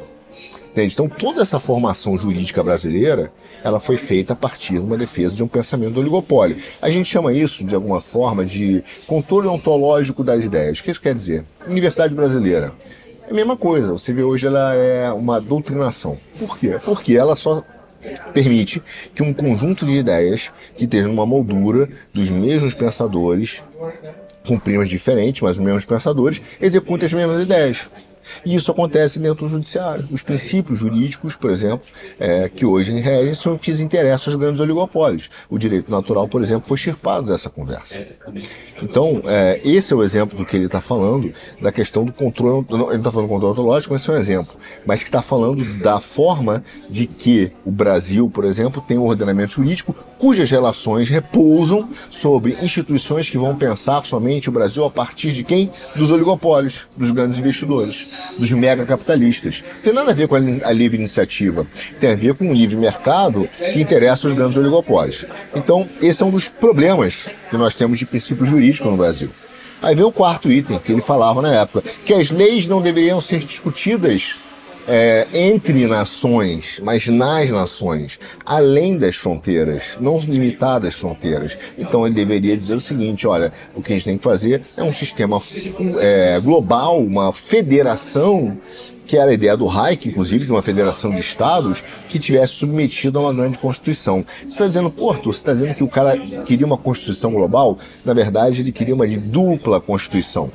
Entende? 0.71 0.93
Então, 0.93 1.09
toda 1.09 1.41
essa 1.41 1.59
formação 1.59 2.17
jurídica 2.17 2.63
brasileira, 2.63 3.31
ela 3.61 3.79
foi 3.79 3.97
feita 3.97 4.31
a 4.31 4.35
partir 4.35 4.73
de 4.73 4.79
uma 4.79 4.97
defesa 4.97 5.35
de 5.35 5.43
um 5.43 5.47
pensamento 5.47 5.93
do 5.93 5.99
oligopólio. 5.99 6.57
A 6.81 6.89
gente 6.89 7.09
chama 7.09 7.33
isso, 7.33 7.65
de 7.65 7.75
alguma 7.75 8.01
forma, 8.01 8.45
de 8.45 8.81
controle 9.05 9.47
ontológico 9.47 10.23
das 10.23 10.45
ideias. 10.45 10.79
O 10.79 10.83
que 10.83 10.91
isso 10.91 11.01
quer 11.01 11.13
dizer? 11.13 11.43
Universidade 11.67 12.13
brasileira. 12.15 12.73
É 13.27 13.31
a 13.31 13.33
mesma 13.33 13.57
coisa. 13.57 13.91
Você 13.91 14.13
vê 14.13 14.23
hoje 14.23 14.47
ela 14.47 14.73
é 14.73 15.11
uma 15.11 15.41
doutrinação. 15.41 16.17
Por 16.39 16.57
quê? 16.57 16.79
Porque 16.83 17.17
ela 17.17 17.35
só 17.35 17.63
permite 18.33 18.81
que 19.13 19.21
um 19.21 19.33
conjunto 19.33 19.85
de 19.85 19.95
ideias 19.95 20.51
que 20.75 20.85
esteja 20.85 21.07
numa 21.07 21.25
moldura 21.25 21.89
dos 22.13 22.29
mesmos 22.29 22.73
pensadores, 22.73 23.61
com 24.47 24.57
primas 24.57 24.87
diferentes, 24.87 25.41
mas 25.41 25.57
os 25.57 25.63
mesmos 25.63 25.83
pensadores, 25.83 26.41
executem 26.61 27.05
as 27.05 27.13
mesmas 27.13 27.41
ideias. 27.41 27.89
E 28.45 28.55
isso 28.55 28.71
acontece 28.71 29.19
dentro 29.19 29.45
do 29.45 29.49
judiciário. 29.49 30.07
Os 30.11 30.21
princípios 30.21 30.79
jurídicos, 30.79 31.35
por 31.35 31.49
exemplo, 31.49 31.85
é, 32.19 32.49
que 32.49 32.65
hoje 32.65 32.91
regem 32.99 33.33
são 33.33 33.57
que 33.57 33.71
interessam 33.71 34.33
aos 34.33 34.39
grandes 34.39 34.59
oligopólios. 34.59 35.29
O 35.49 35.57
direito 35.57 35.91
natural, 35.91 36.27
por 36.27 36.41
exemplo, 36.41 36.67
foi 36.67 36.75
extirpado 36.75 37.27
dessa 37.27 37.49
conversa. 37.49 37.99
Então, 38.81 39.21
é, 39.25 39.59
esse 39.63 39.93
é 39.93 39.95
o 39.95 40.03
exemplo 40.03 40.37
do 40.37 40.45
que 40.45 40.55
ele 40.55 40.65
está 40.65 40.81
falando, 40.81 41.31
da 41.61 41.71
questão 41.71 42.05
do 42.05 42.11
controle. 42.11 42.65
Ele 42.69 42.77
não 42.77 42.95
está 42.95 43.11
falando 43.11 43.27
do 43.27 43.33
controle 43.33 43.53
ontológico, 43.53 43.93
mas 43.93 44.01
esse 44.01 44.09
é 44.09 44.13
um 44.13 44.17
exemplo. 44.17 44.55
Mas 44.85 45.01
que 45.01 45.09
está 45.09 45.21
falando 45.21 45.63
da 45.79 45.99
forma 45.99 46.63
de 46.89 47.07
que 47.07 47.51
o 47.65 47.71
Brasil, 47.71 48.29
por 48.29 48.45
exemplo, 48.45 48.83
tem 48.85 48.97
um 48.97 49.05
ordenamento 49.05 49.53
jurídico 49.53 49.95
cujas 50.17 50.51
relações 50.51 51.09
repousam 51.09 51.89
sobre 52.09 52.55
instituições 52.61 53.29
que 53.29 53.37
vão 53.37 53.55
pensar 53.55 54.05
somente 54.05 54.49
o 54.49 54.51
Brasil 54.51 54.85
a 54.85 54.91
partir 54.91 55.31
de 55.31 55.43
quem? 55.43 55.71
Dos 55.95 56.11
oligopólios, 56.11 56.87
dos 56.95 57.09
grandes 57.09 57.39
investidores 57.39 58.07
dos 58.37 58.51
megacapitalistas. 58.51 59.63
Não 59.75 59.81
tem 59.81 59.93
nada 59.93 60.11
a 60.11 60.13
ver 60.13 60.27
com 60.27 60.35
a 60.35 60.71
livre 60.71 60.97
iniciativa. 60.97 61.65
Tem 61.99 62.11
a 62.11 62.15
ver 62.15 62.33
com 62.33 62.49
o 62.49 62.53
livre 62.53 62.75
mercado 62.75 63.47
que 63.57 63.81
interessa 63.81 64.27
os 64.27 64.33
grandes 64.33 64.57
oligopólios. 64.57 65.25
Então, 65.55 65.87
esse 66.01 66.21
é 66.21 66.25
um 66.25 66.31
dos 66.31 66.47
problemas 66.47 67.29
que 67.49 67.57
nós 67.57 67.75
temos 67.75 67.99
de 67.99 68.05
princípio 68.05 68.45
jurídico 68.45 68.89
no 68.89 68.97
Brasil. 68.97 69.29
Aí 69.81 69.95
vem 69.95 70.05
o 70.05 70.11
quarto 70.11 70.51
item 70.51 70.77
que 70.79 70.91
ele 70.91 71.01
falava 71.01 71.41
na 71.41 71.53
época, 71.53 71.83
que 72.05 72.13
as 72.13 72.29
leis 72.29 72.67
não 72.67 72.81
deveriam 72.81 73.19
ser 73.19 73.39
discutidas 73.39 74.50
é, 74.87 75.27
entre 75.33 75.87
nações, 75.87 76.81
mas 76.83 77.07
nas 77.07 77.51
nações, 77.51 78.19
além 78.45 78.97
das 78.97 79.15
fronteiras, 79.15 79.97
não 79.99 80.17
limitadas 80.19 80.95
fronteiras. 80.95 81.57
Então 81.77 82.05
ele 82.05 82.15
deveria 82.15 82.57
dizer 82.57 82.75
o 82.75 82.81
seguinte: 82.81 83.27
olha, 83.27 83.53
o 83.75 83.81
que 83.81 83.93
a 83.93 83.95
gente 83.95 84.05
tem 84.05 84.17
que 84.17 84.23
fazer 84.23 84.61
é 84.75 84.83
um 84.83 84.93
sistema 84.93 85.39
é, 85.99 86.39
global, 86.39 86.99
uma 86.99 87.31
federação 87.31 88.57
que 89.05 89.17
era 89.17 89.31
a 89.31 89.33
ideia 89.33 89.57
do 89.57 89.67
Reich, 89.67 90.07
inclusive, 90.07 90.45
de 90.45 90.51
uma 90.51 90.61
federação 90.61 91.11
de 91.11 91.19
estados 91.19 91.83
que 92.07 92.17
tivesse 92.17 92.53
submetido 92.53 93.19
a 93.19 93.23
uma 93.23 93.33
grande 93.33 93.57
constituição. 93.57 94.23
Você 94.39 94.45
está 94.45 94.67
dizendo, 94.67 94.89
Porto, 94.89 95.33
você 95.33 95.39
está 95.39 95.51
dizendo 95.51 95.75
que 95.75 95.83
o 95.83 95.87
cara 95.87 96.17
queria 96.45 96.65
uma 96.65 96.77
constituição 96.77 97.29
global? 97.29 97.77
Na 98.05 98.13
verdade, 98.13 98.61
ele 98.61 98.71
queria 98.71 98.95
uma 98.95 99.05
dupla 99.05 99.81
constituição, 99.81 100.49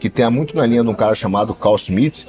que 0.00 0.10
tem 0.10 0.28
muito 0.28 0.56
na 0.56 0.66
linha 0.66 0.82
de 0.82 0.88
um 0.88 0.94
cara 0.94 1.14
chamado 1.14 1.54
Carl 1.54 1.78
Schmitt, 1.78 2.26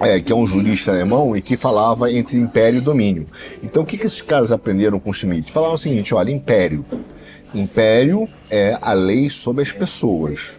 é, 0.00 0.20
que 0.20 0.32
é 0.32 0.36
um 0.36 0.46
jurista 0.46 0.90
alemão 0.90 1.36
e 1.36 1.40
que 1.40 1.56
falava 1.56 2.10
entre 2.10 2.36
império 2.36 2.78
e 2.78 2.80
domínio. 2.80 3.26
Então, 3.62 3.82
o 3.82 3.86
que, 3.86 3.96
que 3.96 4.06
esses 4.06 4.22
caras 4.22 4.52
aprenderam 4.52 4.98
com 4.98 5.12
Schmitt? 5.12 5.52
Falavam 5.52 5.74
o 5.74 5.78
seguinte: 5.78 6.14
olha, 6.14 6.30
império. 6.30 6.84
Império 7.54 8.28
é 8.50 8.76
a 8.82 8.92
lei 8.92 9.30
sobre 9.30 9.62
as 9.62 9.70
pessoas. 9.70 10.58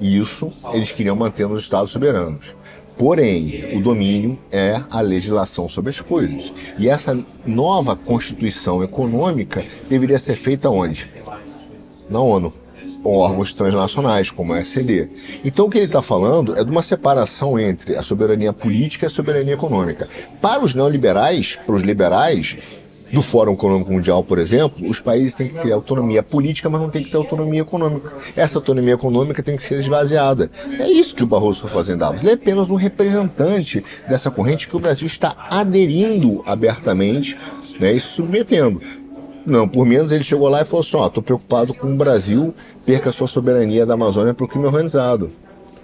E 0.00 0.18
isso 0.18 0.50
eles 0.72 0.90
queriam 0.90 1.14
manter 1.14 1.46
nos 1.46 1.62
Estados 1.62 1.90
soberanos. 1.90 2.56
Porém, 2.98 3.76
o 3.76 3.80
domínio 3.80 4.38
é 4.50 4.80
a 4.90 5.00
legislação 5.00 5.68
sobre 5.68 5.90
as 5.90 6.00
coisas. 6.00 6.52
E 6.78 6.88
essa 6.88 7.18
nova 7.46 7.96
constituição 7.96 8.82
econômica 8.82 9.64
deveria 9.88 10.18
ser 10.18 10.36
feita 10.36 10.70
onde? 10.70 11.08
Na 12.08 12.20
ONU, 12.20 12.52
órgãos 13.04 13.52
transnacionais, 13.52 14.30
como 14.30 14.52
a 14.52 14.64
SED. 14.64 15.10
Então, 15.44 15.66
o 15.66 15.70
que 15.70 15.78
ele 15.78 15.86
está 15.86 16.02
falando 16.02 16.56
é 16.56 16.64
de 16.64 16.70
uma 16.70 16.82
separação 16.82 17.58
entre 17.58 17.96
a 17.96 18.02
soberania 18.02 18.52
política 18.52 19.06
e 19.06 19.08
a 19.08 19.10
soberania 19.10 19.54
econômica. 19.54 20.08
Para 20.40 20.64
os 20.64 20.74
neoliberais, 20.74 21.58
para 21.66 21.74
os 21.74 21.82
liberais, 21.82 22.56
do 23.12 23.20
Fórum 23.20 23.52
Econômico 23.52 23.92
Mundial, 23.92 24.24
por 24.24 24.38
exemplo, 24.38 24.88
os 24.88 24.98
países 24.98 25.34
têm 25.34 25.48
que 25.48 25.60
ter 25.60 25.70
autonomia 25.72 26.22
política, 26.22 26.70
mas 26.70 26.80
não 26.80 26.88
tem 26.88 27.04
que 27.04 27.10
ter 27.10 27.18
autonomia 27.18 27.60
econômica. 27.60 28.10
Essa 28.34 28.58
autonomia 28.58 28.94
econômica 28.94 29.42
tem 29.42 29.54
que 29.54 29.62
ser 29.62 29.78
esvaziada. 29.78 30.50
É 30.78 30.90
isso 30.90 31.14
que 31.14 31.22
o 31.22 31.26
Barroso 31.26 31.60
foi 31.60 31.70
fazendo 31.70 31.96
em 31.96 31.98
Davos. 31.98 32.22
Ele 32.22 32.30
é 32.30 32.34
apenas 32.34 32.70
um 32.70 32.74
representante 32.74 33.84
dessa 34.08 34.30
corrente 34.30 34.66
que 34.66 34.76
o 34.76 34.80
Brasil 34.80 35.06
está 35.06 35.36
aderindo 35.50 36.42
abertamente 36.46 37.36
né, 37.78 37.92
e 37.92 38.00
submetendo. 38.00 38.80
Não, 39.44 39.68
por 39.68 39.84
menos 39.84 40.12
ele 40.12 40.22
chegou 40.22 40.48
lá 40.48 40.62
e 40.62 40.64
falou 40.64 40.80
assim: 40.80 40.96
ó, 40.96 41.08
tô 41.08 41.22
preocupado 41.22 41.74
com 41.74 41.92
o 41.92 41.96
Brasil 41.96 42.54
perca 42.86 43.10
a 43.10 43.12
sua 43.12 43.26
soberania 43.26 43.84
da 43.84 43.94
Amazônia 43.94 44.34
para 44.34 44.44
o 44.44 44.48
crime 44.48 44.66
organizado. 44.66 45.30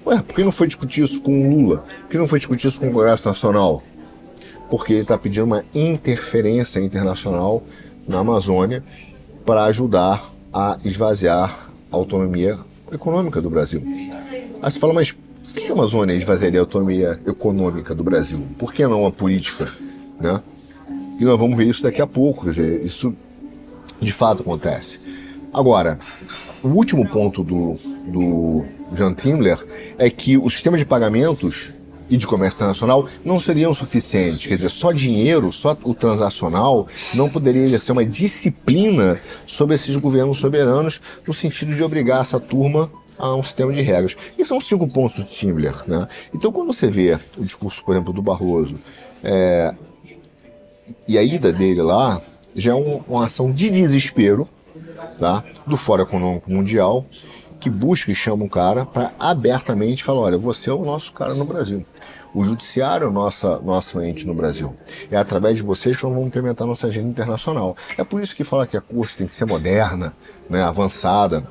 Ué, 0.07 0.23
por 0.23 0.35
que 0.35 0.45
não 0.45 0.53
foi 0.53 0.67
discutir 0.67 1.03
isso 1.03 1.21
com 1.21 1.33
o 1.33 1.51
Lula? 1.51 1.85
Por 2.03 2.11
que 2.11 2.19
não 2.19 2.27
foi 2.27 2.39
discutir 2.39 2.69
isso 2.69 2.81
com 2.81 2.89
o 2.89 2.93
Congresso 2.93 3.29
Nacional? 3.29 3.83
porque 4.71 4.93
ele 4.93 5.03
está 5.03 5.17
pedindo 5.17 5.45
uma 5.45 5.65
interferência 5.75 6.81
internacional 6.81 7.63
na 8.07 8.21
Amazônia 8.21 8.83
para 9.45 9.65
ajudar 9.65 10.33
a 10.53 10.79
esvaziar 10.85 11.71
a 11.91 11.97
autonomia 11.97 12.59
econômica 12.93 13.41
do 13.41 13.51
Brasil. 13.51 13.83
Aí 14.63 14.71
você 14.71 14.79
fala, 14.79 14.93
mas 14.93 15.13
por 15.13 15.55
que 15.55 15.69
a 15.69 15.73
Amazônia 15.73 16.15
esvaziaria 16.15 16.61
a 16.61 16.63
autonomia 16.63 17.21
econômica 17.27 17.95
do 17.95 18.05
Brasil? 18.05 18.47
Por 18.59 18.73
que 18.73 18.87
não 18.87 19.07
a 19.07 19.11
política? 19.11 19.71
Né? 20.21 20.43
E 21.19 21.25
nós 21.25 21.39
vamos 21.39 21.57
ver 21.57 21.67
isso 21.67 21.83
daqui 21.83 22.03
a 22.03 22.07
pouco, 22.07 22.45
quer 22.45 22.51
dizer, 22.51 22.85
isso 22.85 23.15
de 24.01 24.13
fato 24.13 24.43
acontece. 24.43 25.01
Agora, 25.53 25.99
o 26.63 26.69
último 26.69 27.09
ponto 27.09 27.43
do, 27.43 27.79
do 28.07 28.65
Jean 28.95 29.15
Timler 29.15 29.59
é 29.97 30.11
que 30.11 30.37
o 30.37 30.49
sistema 30.51 30.77
de 30.77 30.85
pagamentos 30.85 31.73
e 32.11 32.17
de 32.17 32.27
comércio 32.27 32.59
internacional 32.59 33.07
não 33.25 33.39
seriam 33.39 33.73
suficientes. 33.75 34.47
Quer 34.47 34.55
dizer, 34.55 34.71
só 34.71 34.93
dinheiro, 34.93 35.53
só 35.53 35.77
o 35.83 35.95
transacional, 35.95 36.87
não 37.15 37.29
poderia 37.29 37.65
exercer 37.65 37.93
uma 37.93 38.05
disciplina 38.05 39.21
sobre 39.47 39.75
esses 39.75 39.95
governos 39.97 40.39
soberanos 40.39 41.01
no 41.27 41.35
sentido 41.35 41.75
de 41.75 41.83
obrigar 41.83 42.23
essa 42.23 42.41
turma 42.41 42.91
a 43.19 43.35
um 43.35 43.43
sistema 43.43 43.73
de 43.73 43.83
regras. 43.83 44.17
E 44.39 44.45
são 44.45 44.61
cinco 44.61 44.87
pontos 44.89 45.19
do 45.19 45.25
Timler. 45.25 45.75
Né? 45.87 46.09
Então, 46.33 46.53
quando 46.53 46.73
você 46.73 46.89
vê 46.89 47.19
o 47.37 47.45
discurso, 47.45 47.85
por 47.85 47.93
exemplo, 47.95 48.13
do 48.13 48.23
Barroso 48.23 48.77
é, 49.23 49.75
e 51.07 51.19
a 51.19 51.23
ida 51.23 51.53
dele 51.53 51.83
lá, 51.83 52.23
já 52.55 52.73
é 52.73 52.75
um, 52.75 53.03
uma 53.09 53.27
ação 53.27 53.53
de 53.53 53.71
desespero 53.71 54.49
tá? 55.19 55.45
do 55.67 55.77
Fórum 55.77 56.03
Econômico 56.03 56.51
Mundial 56.51 57.07
que 57.59 57.69
busca 57.69 58.13
e 58.13 58.15
chama 58.15 58.45
um 58.45 58.49
cara 58.49 58.87
para 58.87 59.13
abertamente 59.19 60.05
falar: 60.05 60.21
olha, 60.21 60.39
você 60.39 60.71
é 60.71 60.73
o 60.73 60.85
nosso 60.85 61.13
cara 61.13 61.35
no 61.35 61.45
Brasil. 61.45 61.85
O 62.35 62.45
judiciário 62.45 63.07
é 63.07 63.09
o 63.09 63.13
nosso, 63.13 63.61
nosso 63.63 64.01
ente 64.03 64.27
no 64.27 64.35
Brasil. 64.35 64.77
É 65.11 65.17
através 65.17 65.57
de 65.57 65.63
vocês 65.63 65.97
que 65.97 66.05
nós 66.05 66.13
vamos 66.13 66.29
implementar 66.29 66.67
nossa 66.67 66.87
agenda 66.87 67.09
internacional. 67.09 67.77
É 67.97 68.05
por 68.05 68.23
isso 68.23 68.37
que 68.37 68.45
fala 68.45 68.67
que 68.67 68.77
a 68.77 68.81
corte 68.81 69.17
tem 69.17 69.27
que 69.27 69.35
ser 69.35 69.47
moderna, 69.47 70.13
né, 70.49 70.63
avançada, 70.63 71.49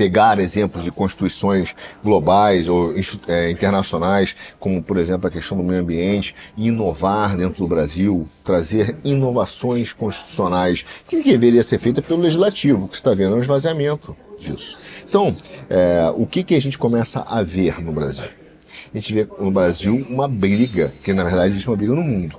pegar 0.00 0.38
exemplos 0.38 0.82
de 0.82 0.90
constituições 0.90 1.74
globais 2.02 2.68
ou 2.68 2.94
é, 3.28 3.50
internacionais, 3.50 4.34
como 4.58 4.82
por 4.82 4.96
exemplo 4.96 5.28
a 5.28 5.30
questão 5.30 5.58
do 5.58 5.62
meio 5.62 5.82
ambiente, 5.82 6.34
e 6.56 6.68
inovar 6.68 7.36
dentro 7.36 7.58
do 7.58 7.68
Brasil, 7.68 8.26
trazer 8.42 8.96
inovações 9.04 9.92
constitucionais, 9.92 10.86
que 11.06 11.22
deveria 11.22 11.62
ser 11.62 11.78
feita 11.78 12.00
pelo 12.00 12.22
legislativo, 12.22 12.88
que 12.88 12.96
está 12.96 13.12
vendo 13.12 13.34
é 13.34 13.38
um 13.40 13.42
esvaziamento 13.42 14.16
disso. 14.38 14.78
Então, 15.06 15.36
é, 15.68 16.10
o 16.16 16.26
que, 16.26 16.42
que 16.42 16.54
a 16.54 16.60
gente 16.62 16.78
começa 16.78 17.20
a 17.28 17.42
ver 17.42 17.82
no 17.82 17.92
Brasil? 17.92 18.24
A 18.24 18.96
gente 18.96 19.12
vê 19.12 19.28
no 19.38 19.50
Brasil 19.50 20.06
uma 20.08 20.26
briga, 20.26 20.94
que 21.04 21.12
na 21.12 21.24
verdade 21.24 21.48
existe 21.48 21.68
uma 21.68 21.76
briga 21.76 21.94
no 21.94 22.02
mundo, 22.02 22.38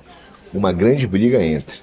uma 0.51 0.72
grande 0.72 1.06
briga 1.06 1.46
entre 1.46 1.80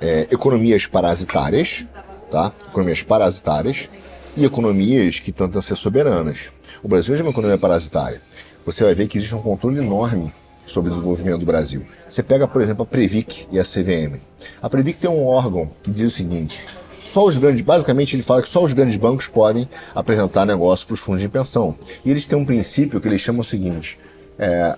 é, 0.00 0.26
economias 0.28 0.86
parasitárias, 0.86 1.86
tá? 2.32 2.50
economias 2.66 3.04
parasitárias, 3.04 3.88
e 4.36 4.44
economias 4.44 5.18
que 5.18 5.32
tentam 5.32 5.60
ser 5.60 5.76
soberanas. 5.76 6.50
O 6.82 6.88
Brasil 6.88 7.14
é 7.14 7.20
uma 7.20 7.30
economia 7.30 7.58
parasitária. 7.58 8.20
Você 8.64 8.84
vai 8.84 8.94
ver 8.94 9.08
que 9.08 9.18
existe 9.18 9.34
um 9.34 9.42
controle 9.42 9.78
enorme 9.78 10.32
sobre 10.66 10.90
o 10.90 10.94
desenvolvimento 10.94 11.38
do 11.38 11.46
Brasil. 11.46 11.84
Você 12.08 12.22
pega, 12.22 12.46
por 12.46 12.62
exemplo, 12.62 12.82
a 12.82 12.86
Previc 12.86 13.46
e 13.50 13.58
a 13.58 13.64
CVM. 13.64 14.20
A 14.62 14.70
Previc 14.70 15.00
tem 15.00 15.10
um 15.10 15.26
órgão 15.26 15.70
que 15.82 15.90
diz 15.90 16.12
o 16.12 16.14
seguinte: 16.14 16.64
só 17.04 17.24
os 17.26 17.36
grandes, 17.36 17.60
basicamente 17.62 18.14
ele 18.14 18.22
fala 18.22 18.42
que 18.42 18.48
só 18.48 18.62
os 18.62 18.72
grandes 18.72 18.96
bancos 18.96 19.26
podem 19.26 19.68
apresentar 19.94 20.46
negócio 20.46 20.86
para 20.86 20.94
os 20.94 21.00
fundos 21.00 21.20
de 21.20 21.28
pensão. 21.28 21.76
E 22.04 22.10
eles 22.10 22.24
têm 22.24 22.38
um 22.38 22.44
princípio 22.44 23.00
que 23.00 23.08
eles 23.08 23.20
chamam 23.20 23.40
o 23.40 23.44
seguinte: 23.44 23.98
é, 24.38 24.76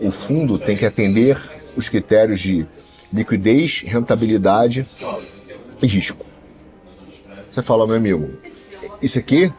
o 0.00 0.10
fundo 0.10 0.58
tem 0.58 0.76
que 0.76 0.84
atender 0.84 1.40
os 1.76 1.88
critérios 1.88 2.40
de 2.40 2.66
liquidez, 3.12 3.82
rentabilidade 3.86 4.86
e 5.80 5.86
risco. 5.86 6.26
Você 7.50 7.62
fala, 7.62 7.86
meu 7.86 7.96
amigo, 7.96 8.30
isso 9.02 9.18
aqui 9.18 9.52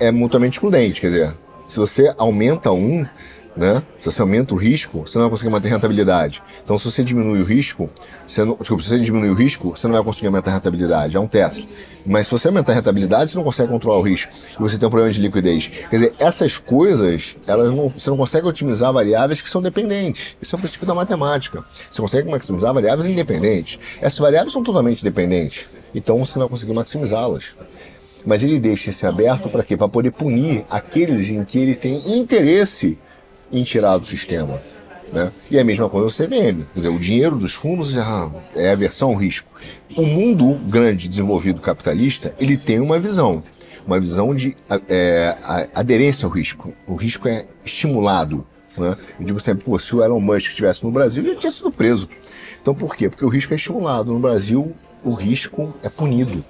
é 0.00 0.10
mutuamente 0.10 0.56
excludente, 0.56 1.00
quer 1.00 1.08
dizer, 1.08 1.36
se 1.66 1.78
você 1.78 2.14
aumenta 2.16 2.70
um, 2.72 3.06
né? 3.56 3.82
Se 3.98 4.10
você 4.10 4.20
aumenta 4.20 4.54
o 4.54 4.58
risco, 4.58 5.00
você 5.06 5.16
não 5.16 5.24
vai 5.24 5.30
conseguir 5.30 5.50
manter 5.50 5.68
rentabilidade. 5.70 6.42
Então, 6.62 6.78
se 6.78 6.90
você 6.90 7.02
diminui 7.02 7.40
o 7.40 7.44
risco, 7.44 7.88
você 8.26 8.44
não, 8.44 8.54
desculpa, 8.54 8.82
se 8.82 8.90
você 8.90 8.98
diminui 8.98 9.30
o 9.30 9.34
risco, 9.34 9.70
você 9.70 9.86
não 9.86 9.94
vai 9.94 10.04
conseguir 10.04 10.26
aumentar 10.26 10.50
a 10.50 10.54
rentabilidade, 10.54 11.16
é 11.16 11.20
um 11.20 11.26
teto. 11.26 11.66
Mas 12.04 12.26
se 12.26 12.32
você 12.32 12.48
aumentar 12.48 12.72
a 12.72 12.74
rentabilidade, 12.74 13.30
você 13.30 13.36
não 13.36 13.44
consegue 13.44 13.72
controlar 13.72 13.98
o 13.98 14.02
risco. 14.02 14.30
E 14.52 14.58
você 14.60 14.76
tem 14.76 14.86
um 14.86 14.90
problema 14.90 15.12
de 15.12 15.20
liquidez. 15.20 15.68
Quer 15.68 15.96
dizer, 15.96 16.14
essas 16.18 16.58
coisas, 16.58 17.36
elas 17.46 17.72
não, 17.72 17.88
você 17.88 18.10
não 18.10 18.16
consegue 18.16 18.46
otimizar 18.46 18.92
variáveis 18.92 19.40
que 19.40 19.48
são 19.48 19.62
dependentes. 19.62 20.36
Isso 20.40 20.54
é 20.54 20.56
o 20.56 20.60
princípio 20.60 20.86
da 20.86 20.94
matemática. 20.94 21.64
Você 21.90 22.00
consegue 22.00 22.30
maximizar 22.30 22.74
variáveis 22.74 23.08
independentes. 23.08 23.78
Essas 24.00 24.18
variáveis 24.18 24.52
são 24.52 24.62
totalmente 24.62 25.02
dependentes. 25.02 25.68
Então, 25.94 26.18
você 26.18 26.38
não 26.38 26.46
vai 26.46 26.50
conseguir 26.50 26.74
maximizá-las 26.74 27.56
mas 28.26 28.42
ele 28.42 28.58
deixa 28.58 28.90
esse 28.90 29.06
aberto 29.06 29.48
para 29.48 29.62
quê? 29.62 29.76
Para 29.76 29.88
poder 29.88 30.10
punir 30.10 30.64
aqueles 30.68 31.30
em 31.30 31.44
que 31.44 31.58
ele 31.58 31.76
tem 31.76 32.18
interesse 32.18 32.98
em 33.52 33.62
tirar 33.62 33.96
do 33.98 34.04
sistema. 34.04 34.60
Né? 35.12 35.30
E 35.48 35.56
é 35.56 35.60
a 35.60 35.64
mesma 35.64 35.88
coisa 35.88 36.08
o 36.08 36.10
CVM. 36.10 36.64
Quer 36.64 36.74
dizer, 36.74 36.88
o 36.88 36.98
dinheiro 36.98 37.36
dos 37.36 37.54
fundos 37.54 37.96
é 38.56 38.72
a 38.72 38.74
versão 38.74 39.14
risco. 39.14 39.48
O 39.96 40.04
mundo 40.04 40.58
grande 40.68 41.08
desenvolvido 41.08 41.60
capitalista, 41.60 42.34
ele 42.40 42.56
tem 42.56 42.80
uma 42.80 42.98
visão. 42.98 43.44
Uma 43.86 44.00
visão 44.00 44.34
de 44.34 44.56
é, 44.88 45.36
aderência 45.72 46.26
ao 46.26 46.32
risco. 46.32 46.72
O 46.88 46.96
risco 46.96 47.28
é 47.28 47.46
estimulado. 47.64 48.44
Né? 48.76 48.96
Eu 49.20 49.26
digo 49.26 49.38
sempre, 49.38 49.64
pô, 49.64 49.78
se 49.78 49.94
o 49.94 50.02
Elon 50.02 50.18
Musk 50.18 50.48
estivesse 50.48 50.84
no 50.84 50.90
Brasil, 50.90 51.24
ele 51.24 51.36
tinha 51.36 51.52
sido 51.52 51.70
preso. 51.70 52.08
Então 52.60 52.74
por 52.74 52.96
quê? 52.96 53.08
Porque 53.08 53.24
o 53.24 53.28
risco 53.28 53.52
é 53.52 53.56
estimulado. 53.56 54.12
No 54.12 54.18
Brasil, 54.18 54.74
o 55.04 55.14
risco 55.14 55.72
é 55.84 55.88
punido. 55.88 56.44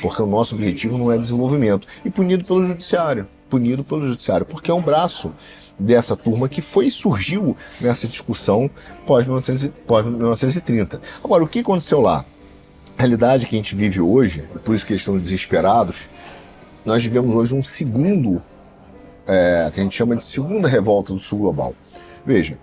Porque 0.00 0.22
o 0.22 0.26
nosso 0.26 0.54
objetivo 0.54 0.96
não 0.96 1.10
é 1.10 1.18
desenvolvimento. 1.18 1.86
E 2.04 2.10
punido 2.10 2.44
pelo 2.44 2.66
judiciário. 2.66 3.26
Punido 3.48 3.82
pelo 3.82 4.06
judiciário. 4.06 4.46
Porque 4.46 4.70
é 4.70 4.74
um 4.74 4.82
braço 4.82 5.34
dessa 5.78 6.16
turma 6.16 6.48
que 6.48 6.60
foi 6.60 6.90
surgiu 6.90 7.56
nessa 7.80 8.06
discussão 8.06 8.70
pós-1930. 9.06 11.00
Agora, 11.24 11.42
o 11.42 11.48
que 11.48 11.60
aconteceu 11.60 12.00
lá? 12.00 12.24
A 12.96 13.00
realidade 13.02 13.46
que 13.46 13.56
a 13.56 13.58
gente 13.58 13.74
vive 13.74 14.00
hoje, 14.00 14.44
por 14.64 14.74
isso 14.74 14.84
que 14.84 14.92
eles 14.92 15.00
estão 15.00 15.18
desesperados, 15.18 16.10
nós 16.84 17.02
vivemos 17.02 17.34
hoje 17.34 17.54
um 17.54 17.62
segundo, 17.62 18.42
é, 19.26 19.70
que 19.72 19.80
a 19.80 19.82
gente 19.82 19.96
chama 19.96 20.14
de 20.16 20.24
segunda 20.24 20.68
revolta 20.68 21.12
do 21.12 21.18
sul 21.18 21.38
global. 21.38 21.74
Veja, 22.24 22.58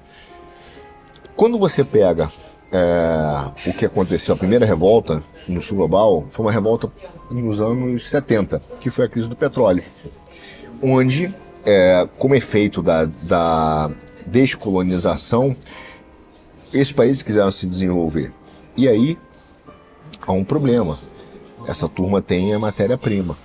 Quando 1.36 1.60
você 1.60 1.84
pega 1.84 2.32
é, 2.72 3.70
o 3.70 3.74
que 3.74 3.86
aconteceu, 3.86 4.34
a 4.34 4.38
primeira 4.38 4.66
revolta 4.66 5.22
no 5.48 5.62
sul 5.62 5.78
global 5.78 6.26
foi 6.30 6.46
uma 6.46 6.52
revolta 6.52 6.92
nos 7.32 7.62
anos 7.62 8.10
70, 8.10 8.62
que 8.80 8.90
foi 8.90 9.06
a 9.06 9.10
crise 9.10 9.30
do 9.30 9.36
petróleo, 9.36 9.84
onde, 10.82 11.34
é, 11.66 12.08
como 12.18 12.36
efeito 12.36 12.82
da, 12.82 13.06
da 13.06 13.90
descolonização, 14.26 15.56
esses 16.74 16.92
países 16.92 17.24
quiseram 17.24 17.52
se 17.52 17.66
desenvolver. 17.66 18.34
E 18.76 18.88
aí 18.88 19.18
há 20.26 20.32
um 20.32 20.44
problema. 20.44 20.98
Essa 21.68 21.88
turma 21.88 22.22
tem 22.22 22.54
a 22.54 22.60
matéria-prima. 22.60 23.38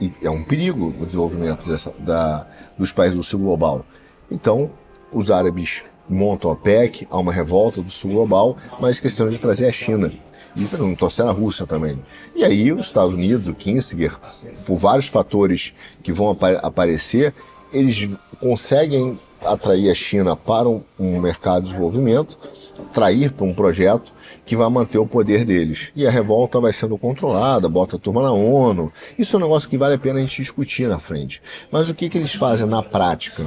E 0.00 0.12
é 0.22 0.30
um 0.30 0.42
perigo 0.42 0.94
o 1.00 1.04
desenvolvimento 1.04 1.68
dessa, 1.68 1.92
da, 1.98 2.46
dos 2.78 2.92
países 2.92 3.16
do 3.16 3.22
sul 3.22 3.40
global. 3.40 3.84
Então, 4.30 4.70
os 5.12 5.30
árabes 5.30 5.84
montam 6.08 6.50
a 6.50 6.56
PEC, 6.56 7.06
há 7.10 7.18
uma 7.18 7.32
revolta 7.32 7.82
do 7.82 7.90
sul 7.90 8.12
global, 8.12 8.56
mas 8.80 9.00
questão 9.00 9.28
de 9.28 9.38
trazer 9.38 9.66
a 9.66 9.72
China. 9.72 10.12
E 10.54 10.68
não 10.76 10.94
torcer 10.94 11.24
a 11.24 11.30
Rússia 11.30 11.66
também. 11.66 11.98
E 12.34 12.44
aí 12.44 12.72
os 12.72 12.86
Estados 12.86 13.14
Unidos, 13.14 13.48
o 13.48 13.54
Kissinger, 13.54 14.18
por 14.66 14.76
vários 14.76 15.06
fatores 15.06 15.72
que 16.02 16.12
vão 16.12 16.30
ap 16.30 16.42
aparecer, 16.62 17.34
eles 17.72 18.10
conseguem 18.38 19.18
atrair 19.44 19.90
a 19.90 19.94
China 19.94 20.36
para 20.36 20.68
um, 20.68 20.82
um 20.98 21.18
mercado 21.20 21.62
de 21.62 21.68
desenvolvimento, 21.68 22.36
atrair 22.78 23.32
para 23.32 23.46
um 23.46 23.54
projeto 23.54 24.12
que 24.44 24.54
vai 24.54 24.68
manter 24.68 24.98
o 24.98 25.06
poder 25.06 25.44
deles. 25.44 25.90
E 25.96 26.06
a 26.06 26.10
revolta 26.10 26.60
vai 26.60 26.72
sendo 26.72 26.96
controlada, 26.98 27.68
bota 27.68 27.96
a 27.96 27.98
turma 27.98 28.22
na 28.22 28.32
ONU. 28.32 28.92
Isso 29.18 29.34
é 29.34 29.38
um 29.38 29.42
negócio 29.42 29.68
que 29.68 29.78
vale 29.78 29.94
a 29.94 29.98
pena 29.98 30.18
a 30.18 30.22
gente 30.22 30.40
discutir 30.40 30.88
na 30.88 30.98
frente. 30.98 31.42
Mas 31.70 31.88
o 31.88 31.94
que, 31.94 32.08
que 32.08 32.18
eles 32.18 32.34
fazem 32.34 32.66
na 32.66 32.82
prática? 32.82 33.44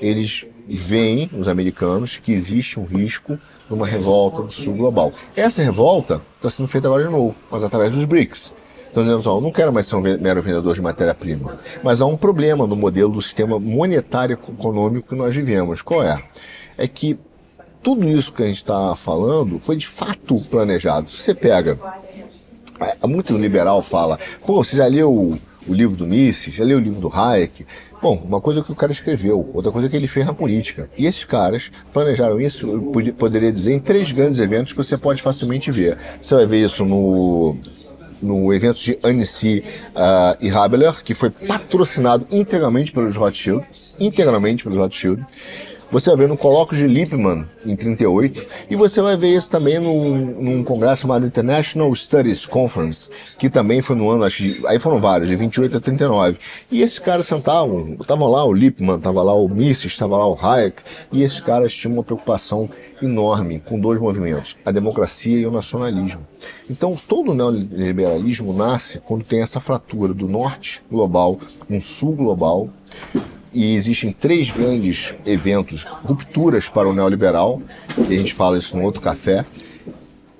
Eles 0.00 0.46
veem, 0.76 1.30
os 1.36 1.48
americanos, 1.48 2.18
que 2.18 2.32
existe 2.32 2.78
um 2.78 2.84
risco 2.84 3.38
numa 3.70 3.86
revolta 3.86 4.42
do 4.42 4.52
sul 4.52 4.74
global. 4.74 5.12
Essa 5.34 5.62
revolta 5.62 6.20
está 6.36 6.50
sendo 6.50 6.68
feita 6.68 6.88
agora 6.88 7.04
de 7.04 7.10
novo, 7.10 7.36
mas 7.50 7.62
através 7.62 7.92
dos 7.92 8.04
BRICS. 8.04 8.52
Então, 8.90 9.02
dizendo 9.02 9.20
assim, 9.20 9.28
eu 9.28 9.40
não 9.40 9.52
quero 9.52 9.72
mais 9.72 9.86
ser 9.86 9.96
um 9.96 10.00
mero 10.00 10.42
vendedor 10.42 10.74
de 10.74 10.80
matéria-prima. 10.80 11.58
Mas 11.82 12.00
há 12.00 12.06
um 12.06 12.16
problema 12.16 12.66
no 12.66 12.74
modelo 12.74 13.12
do 13.12 13.22
sistema 13.22 13.58
monetário 13.58 14.34
econômico 14.34 15.10
que 15.10 15.14
nós 15.14 15.34
vivemos. 15.36 15.82
Qual 15.82 16.02
é? 16.02 16.22
É 16.76 16.88
que 16.88 17.18
tudo 17.82 18.08
isso 18.08 18.32
que 18.32 18.42
a 18.42 18.46
gente 18.46 18.56
está 18.56 18.94
falando 18.96 19.58
foi 19.58 19.76
de 19.76 19.86
fato 19.86 20.40
planejado. 20.50 21.08
Se 21.08 21.18
você 21.18 21.34
pega. 21.34 21.78
É, 22.80 23.06
muito 23.06 23.36
liberal 23.36 23.82
fala, 23.82 24.18
pô, 24.46 24.62
você 24.62 24.76
já 24.76 24.86
leu 24.86 25.38
o, 25.68 25.74
livro 25.74 25.96
do 25.96 26.06
Mises, 26.06 26.54
já 26.54 26.64
leu 26.64 26.78
o 26.78 26.80
livro 26.80 27.00
do 27.00 27.08
Hayek? 27.08 27.66
Bom, 28.00 28.22
uma 28.24 28.40
coisa 28.40 28.60
é 28.60 28.62
que 28.62 28.70
o 28.70 28.74
cara 28.74 28.92
escreveu, 28.92 29.50
outra 29.52 29.72
coisa 29.72 29.88
é 29.88 29.90
que 29.90 29.96
ele 29.96 30.06
fez 30.06 30.24
na 30.24 30.32
política. 30.32 30.88
E 30.96 31.06
esses 31.06 31.24
caras 31.24 31.70
planejaram 31.92 32.40
isso, 32.40 32.68
eu 32.68 33.14
poderia 33.14 33.52
dizer, 33.52 33.74
em 33.74 33.80
três 33.80 34.12
grandes 34.12 34.38
eventos 34.38 34.72
que 34.72 34.78
você 34.78 34.96
pode 34.96 35.20
facilmente 35.20 35.70
ver. 35.70 35.98
Você 36.20 36.34
vai 36.34 36.46
ver 36.46 36.64
isso 36.64 36.84
no 36.84 37.56
no 38.20 38.52
evento 38.52 38.80
de 38.80 38.98
Annecy 39.02 39.62
uh, 39.90 40.44
e 40.44 40.50
Habeler, 40.50 41.02
que 41.04 41.14
foi 41.14 41.30
patrocinado 41.30 42.26
integralmente 42.30 42.92
pelos 42.92 43.16
Rothschild, 43.16 43.64
integralmente 43.98 44.64
pelos 44.64 44.76
Rothschild. 44.76 45.24
Você 45.90 46.10
vai 46.10 46.18
ver 46.18 46.28
no 46.28 46.36
colóquio 46.36 46.76
de 46.76 46.86
Lippmann, 46.86 47.46
em 47.64 47.74
38, 47.74 48.44
e 48.68 48.76
você 48.76 49.00
vai 49.00 49.16
ver 49.16 49.34
isso 49.34 49.48
também 49.48 49.78
num, 49.78 50.16
num 50.38 50.62
congresso 50.62 51.02
chamado 51.02 51.26
International 51.26 51.94
Studies 51.94 52.44
Conference, 52.44 53.08
que 53.38 53.48
também 53.48 53.80
foi 53.80 53.96
no 53.96 54.10
ano, 54.10 54.24
acho 54.24 54.44
aí 54.66 54.78
foram 54.78 55.00
vários, 55.00 55.28
de 55.28 55.34
28 55.34 55.78
a 55.78 55.80
39. 55.80 56.36
E 56.70 56.82
esses 56.82 56.98
caras 56.98 57.26
sentavam, 57.26 57.96
estavam 57.98 58.28
lá 58.28 58.44
o 58.44 58.52
Lippmann, 58.52 58.98
estava 58.98 59.22
lá 59.22 59.32
o 59.32 59.48
Mises, 59.48 59.86
estava 59.86 60.18
lá 60.18 60.28
o 60.28 60.38
Hayek, 60.38 60.82
e 61.10 61.22
esses 61.22 61.40
caras 61.40 61.72
tinham 61.72 61.94
uma 61.94 62.04
preocupação 62.04 62.68
enorme 63.00 63.62
com 63.64 63.80
dois 63.80 63.98
movimentos, 63.98 64.58
a 64.66 64.70
democracia 64.70 65.38
e 65.38 65.46
o 65.46 65.50
nacionalismo. 65.50 66.20
Então, 66.68 66.94
todo 67.08 67.32
o 67.32 67.34
neoliberalismo 67.34 68.52
nasce 68.52 69.00
quando 69.00 69.24
tem 69.24 69.40
essa 69.40 69.58
fratura 69.58 70.12
do 70.12 70.28
norte 70.28 70.82
global 70.90 71.38
com 71.66 71.76
um 71.76 71.80
sul 71.80 72.14
global, 72.14 72.68
e 73.52 73.74
existem 73.74 74.12
três 74.12 74.50
grandes 74.50 75.14
eventos, 75.24 75.84
rupturas 76.04 76.68
para 76.68 76.88
o 76.88 76.92
neoliberal, 76.92 77.62
a 77.96 78.10
gente 78.10 78.34
fala 78.34 78.58
isso 78.58 78.76
no 78.76 78.82
outro 78.82 79.00
café, 79.00 79.44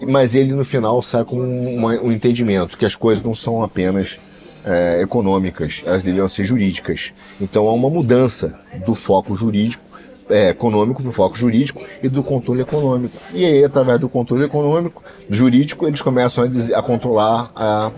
mas 0.00 0.34
ele 0.34 0.52
no 0.52 0.64
final 0.64 1.02
sai 1.02 1.24
com 1.24 1.38
um 1.40 2.12
entendimento 2.12 2.76
que 2.76 2.86
as 2.86 2.94
coisas 2.94 3.24
não 3.24 3.34
são 3.34 3.62
apenas 3.62 4.18
é, 4.64 5.00
econômicas, 5.02 5.82
elas 5.84 6.02
deveriam 6.02 6.28
ser 6.28 6.44
jurídicas. 6.44 7.12
Então 7.40 7.66
há 7.68 7.72
uma 7.72 7.90
mudança 7.90 8.58
do 8.84 8.94
foco 8.94 9.34
jurídico, 9.34 9.82
é, 10.30 10.50
econômico 10.50 11.00
para 11.00 11.08
o 11.08 11.12
foco 11.12 11.36
jurídico 11.36 11.82
e 12.02 12.08
do 12.08 12.22
controle 12.22 12.60
econômico. 12.60 13.16
E 13.32 13.44
aí, 13.44 13.64
através 13.64 13.98
do 13.98 14.10
controle 14.10 14.44
econômico, 14.44 15.02
jurídico, 15.30 15.86
eles 15.86 16.02
começam 16.02 16.44
a, 16.44 16.78
a 16.78 16.82
controlar 16.82 17.50
a, 17.56 17.90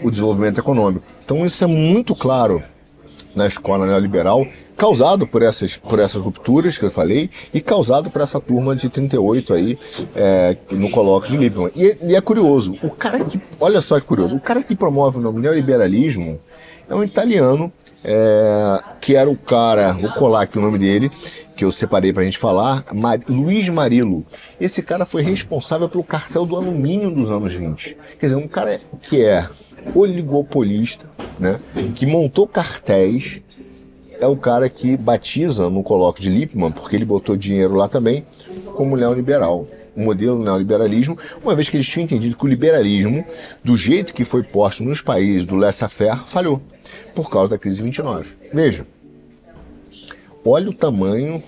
o 0.00 0.10
desenvolvimento 0.10 0.58
econômico. 0.58 1.04
Então 1.24 1.44
isso 1.44 1.64
é 1.64 1.66
muito 1.66 2.14
claro 2.14 2.62
na 3.34 3.46
escola 3.46 3.86
neoliberal, 3.86 4.46
causado 4.76 5.26
por 5.26 5.42
essas, 5.42 5.76
por 5.76 5.98
essas 5.98 6.20
rupturas 6.20 6.76
que 6.78 6.84
eu 6.84 6.90
falei 6.90 7.30
e 7.52 7.60
causado 7.60 8.10
por 8.10 8.20
essa 8.22 8.40
turma 8.40 8.74
de 8.74 8.88
38 8.88 9.54
aí 9.54 9.78
é, 10.14 10.56
no 10.70 10.90
colóquio 10.90 11.32
de 11.32 11.36
Lippmann. 11.36 11.70
E, 11.74 11.96
e, 12.02 12.16
é 12.16 12.20
curioso, 12.20 12.76
o 12.82 12.90
cara 12.90 13.24
que, 13.24 13.40
olha 13.60 13.80
só 13.80 13.98
que 14.00 14.06
curioso, 14.06 14.36
o 14.36 14.40
cara 14.40 14.62
que 14.62 14.74
promove 14.74 15.18
o 15.18 15.32
neoliberalismo 15.32 16.40
é 16.88 16.94
um 16.94 17.02
italiano 17.02 17.72
é, 18.04 18.82
que 19.00 19.16
era 19.16 19.30
o 19.30 19.36
cara, 19.36 19.92
vou 19.92 20.12
colar 20.12 20.42
aqui 20.42 20.58
o 20.58 20.60
nome 20.60 20.78
dele, 20.78 21.10
que 21.56 21.64
eu 21.64 21.72
separei 21.72 22.12
pra 22.12 22.22
gente 22.22 22.36
falar, 22.36 22.84
Mar, 22.92 23.18
Luiz 23.26 23.68
Marilo. 23.70 24.26
Esse 24.60 24.82
cara 24.82 25.06
foi 25.06 25.22
responsável 25.22 25.88
pelo 25.88 26.04
cartel 26.04 26.44
do 26.44 26.54
alumínio 26.54 27.10
dos 27.10 27.30
anos 27.30 27.54
20. 27.54 27.96
Quer 28.20 28.26
dizer, 28.26 28.36
um 28.36 28.46
cara 28.46 28.80
que 29.00 29.24
é 29.24 29.48
oligopolista, 29.94 31.06
né, 31.38 31.60
que 31.94 32.06
montou 32.06 32.46
cartéis, 32.46 33.42
é 34.20 34.26
o 34.26 34.36
cara 34.36 34.68
que 34.68 34.96
batiza 34.96 35.68
no 35.68 35.82
colóquio 35.82 36.22
de 36.22 36.30
Lippmann, 36.30 36.72
porque 36.72 36.96
ele 36.96 37.04
botou 37.04 37.36
dinheiro 37.36 37.74
lá 37.74 37.88
também, 37.88 38.24
como 38.74 38.96
neoliberal. 38.96 39.66
O 39.96 40.00
modelo 40.00 40.42
neoliberalismo, 40.42 41.16
uma 41.42 41.54
vez 41.54 41.68
que 41.68 41.76
eles 41.76 41.86
tinham 41.86 42.04
entendido 42.04 42.36
que 42.36 42.44
o 42.44 42.48
liberalismo, 42.48 43.24
do 43.62 43.76
jeito 43.76 44.12
que 44.12 44.24
foi 44.24 44.42
posto 44.42 44.82
nos 44.82 45.00
países 45.00 45.44
do 45.44 45.56
laissez-faire, 45.56 46.22
falhou, 46.26 46.60
por 47.14 47.30
causa 47.30 47.50
da 47.50 47.58
crise 47.58 47.76
de 47.76 47.82
29. 47.82 48.32
Veja, 48.52 48.86
olha 50.44 50.70
o 50.70 50.74
tamanho 50.74 51.42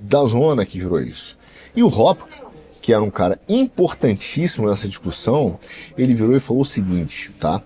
da 0.00 0.24
zona 0.24 0.64
que 0.64 0.78
virou 0.78 1.00
isso. 1.00 1.36
E 1.76 1.82
o 1.82 1.88
Hopkins 1.88 2.43
que 2.84 2.92
era 2.92 3.02
um 3.02 3.10
cara 3.10 3.40
importantíssimo 3.48 4.68
nessa 4.68 4.86
discussão, 4.86 5.58
ele 5.96 6.12
virou 6.12 6.36
e 6.36 6.38
falou 6.38 6.60
o 6.60 6.66
seguinte, 6.66 7.32
tá? 7.40 7.62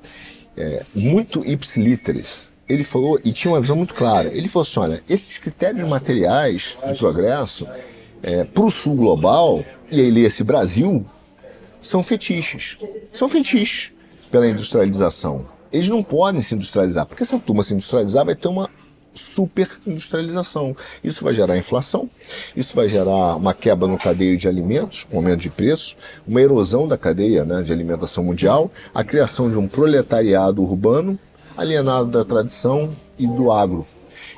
É, 0.56 0.84
muito 0.94 1.44
ipsiliteres. 1.44 2.48
Ele 2.68 2.84
falou, 2.84 3.20
e 3.24 3.32
tinha 3.32 3.52
uma 3.52 3.60
visão 3.60 3.74
muito 3.74 3.94
clara, 3.94 4.28
ele 4.28 4.48
falou 4.48 4.62
assim, 4.62 4.78
olha, 4.78 5.02
esses 5.08 5.36
critérios 5.36 5.90
materiais 5.90 6.78
de 6.86 6.96
progresso, 6.96 7.66
é, 8.22 8.44
para 8.44 8.62
o 8.62 8.70
sul 8.70 8.94
global, 8.94 9.64
e 9.90 10.00
aí 10.00 10.08
lê-se 10.08 10.44
Brasil, 10.44 11.04
são 11.82 12.00
fetiches. 12.00 12.78
São 13.12 13.28
fetiches 13.28 13.90
pela 14.30 14.48
industrialização. 14.48 15.48
Eles 15.72 15.88
não 15.88 16.00
podem 16.00 16.42
se 16.42 16.54
industrializar, 16.54 17.06
porque 17.06 17.24
se 17.24 17.34
a 17.34 17.40
turma 17.40 17.64
se 17.64 17.74
industrializar 17.74 18.24
vai 18.24 18.36
ter 18.36 18.46
uma 18.46 18.70
superindustrialização. 19.14 20.76
Isso 21.02 21.24
vai 21.24 21.34
gerar 21.34 21.56
inflação, 21.56 22.08
isso 22.56 22.74
vai 22.74 22.88
gerar 22.88 23.36
uma 23.36 23.54
quebra 23.54 23.88
no 23.88 23.98
cadeio 23.98 24.36
de 24.36 24.48
alimentos, 24.48 25.06
um 25.12 25.16
aumento 25.16 25.40
de 25.40 25.50
preço, 25.50 25.96
uma 26.26 26.40
erosão 26.40 26.86
da 26.86 26.96
cadeia 26.96 27.44
né, 27.44 27.62
de 27.62 27.72
alimentação 27.72 28.24
mundial, 28.24 28.70
a 28.94 29.02
criação 29.02 29.50
de 29.50 29.58
um 29.58 29.66
proletariado 29.66 30.62
urbano 30.62 31.18
alienado 31.56 32.08
da 32.08 32.24
tradição 32.24 32.90
e 33.18 33.26
do 33.26 33.50
agro. 33.50 33.86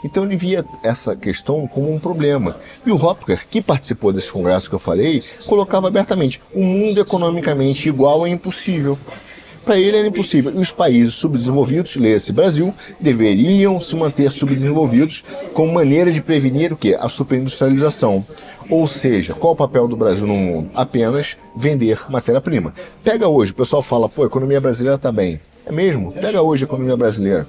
Então 0.02 0.24
ele 0.24 0.36
via 0.36 0.64
essa 0.82 1.14
questão 1.14 1.66
como 1.66 1.92
um 1.92 1.98
problema. 1.98 2.56
E 2.86 2.90
o 2.90 2.96
Hopker, 2.96 3.46
que 3.48 3.60
participou 3.60 4.12
desse 4.12 4.32
congresso 4.32 4.68
que 4.68 4.74
eu 4.74 4.78
falei, 4.78 5.22
colocava 5.46 5.88
abertamente: 5.88 6.40
o 6.54 6.62
mundo 6.62 7.00
economicamente 7.00 7.88
igual 7.88 8.26
é 8.26 8.30
impossível. 8.30 8.98
Para 9.64 9.78
ele 9.78 9.96
era 9.96 10.08
impossível. 10.08 10.52
E 10.54 10.58
os 10.58 10.70
países 10.70 11.14
subdesenvolvidos, 11.14 11.96
lê-se 11.96 12.32
Brasil, 12.32 12.74
deveriam 12.98 13.80
se 13.80 13.94
manter 13.94 14.32
subdesenvolvidos 14.32 15.24
como 15.52 15.72
maneira 15.72 16.10
de 16.10 16.20
prevenir 16.20 16.72
o 16.72 16.76
que? 16.76 16.94
A 16.94 17.08
superindustrialização. 17.08 18.24
Ou 18.70 18.86
seja, 18.86 19.34
qual 19.34 19.52
o 19.52 19.56
papel 19.56 19.88
do 19.88 19.96
Brasil 19.96 20.26
no 20.26 20.34
mundo? 20.34 20.70
Apenas 20.74 21.36
vender 21.56 22.00
matéria-prima. 22.08 22.72
Pega 23.02 23.28
hoje, 23.28 23.52
o 23.52 23.54
pessoal 23.54 23.82
fala, 23.82 24.08
pô, 24.08 24.22
a 24.22 24.26
economia 24.26 24.60
brasileira 24.60 24.96
está 24.96 25.10
bem. 25.10 25.40
É 25.66 25.72
mesmo? 25.72 26.12
Pega 26.12 26.40
hoje 26.40 26.64
a 26.64 26.66
economia 26.66 26.96
brasileira. 26.96 27.46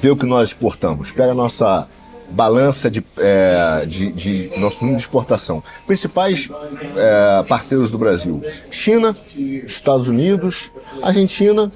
Vê 0.00 0.10
o 0.10 0.16
que 0.16 0.26
nós 0.26 0.48
exportamos. 0.48 1.12
Pega 1.12 1.32
a 1.32 1.34
nossa 1.34 1.86
balança 2.30 2.90
de, 2.90 3.04
é, 3.18 3.84
de, 3.86 4.12
de, 4.12 4.58
nosso 4.58 4.80
número 4.80 4.96
de 4.96 5.02
exportação. 5.02 5.62
Principais 5.86 6.48
é, 6.96 7.42
parceiros 7.44 7.90
do 7.90 7.98
Brasil: 7.98 8.42
China, 8.70 9.16
Estados 9.34 10.08
Unidos, 10.08 10.70
Argentina 11.02 11.72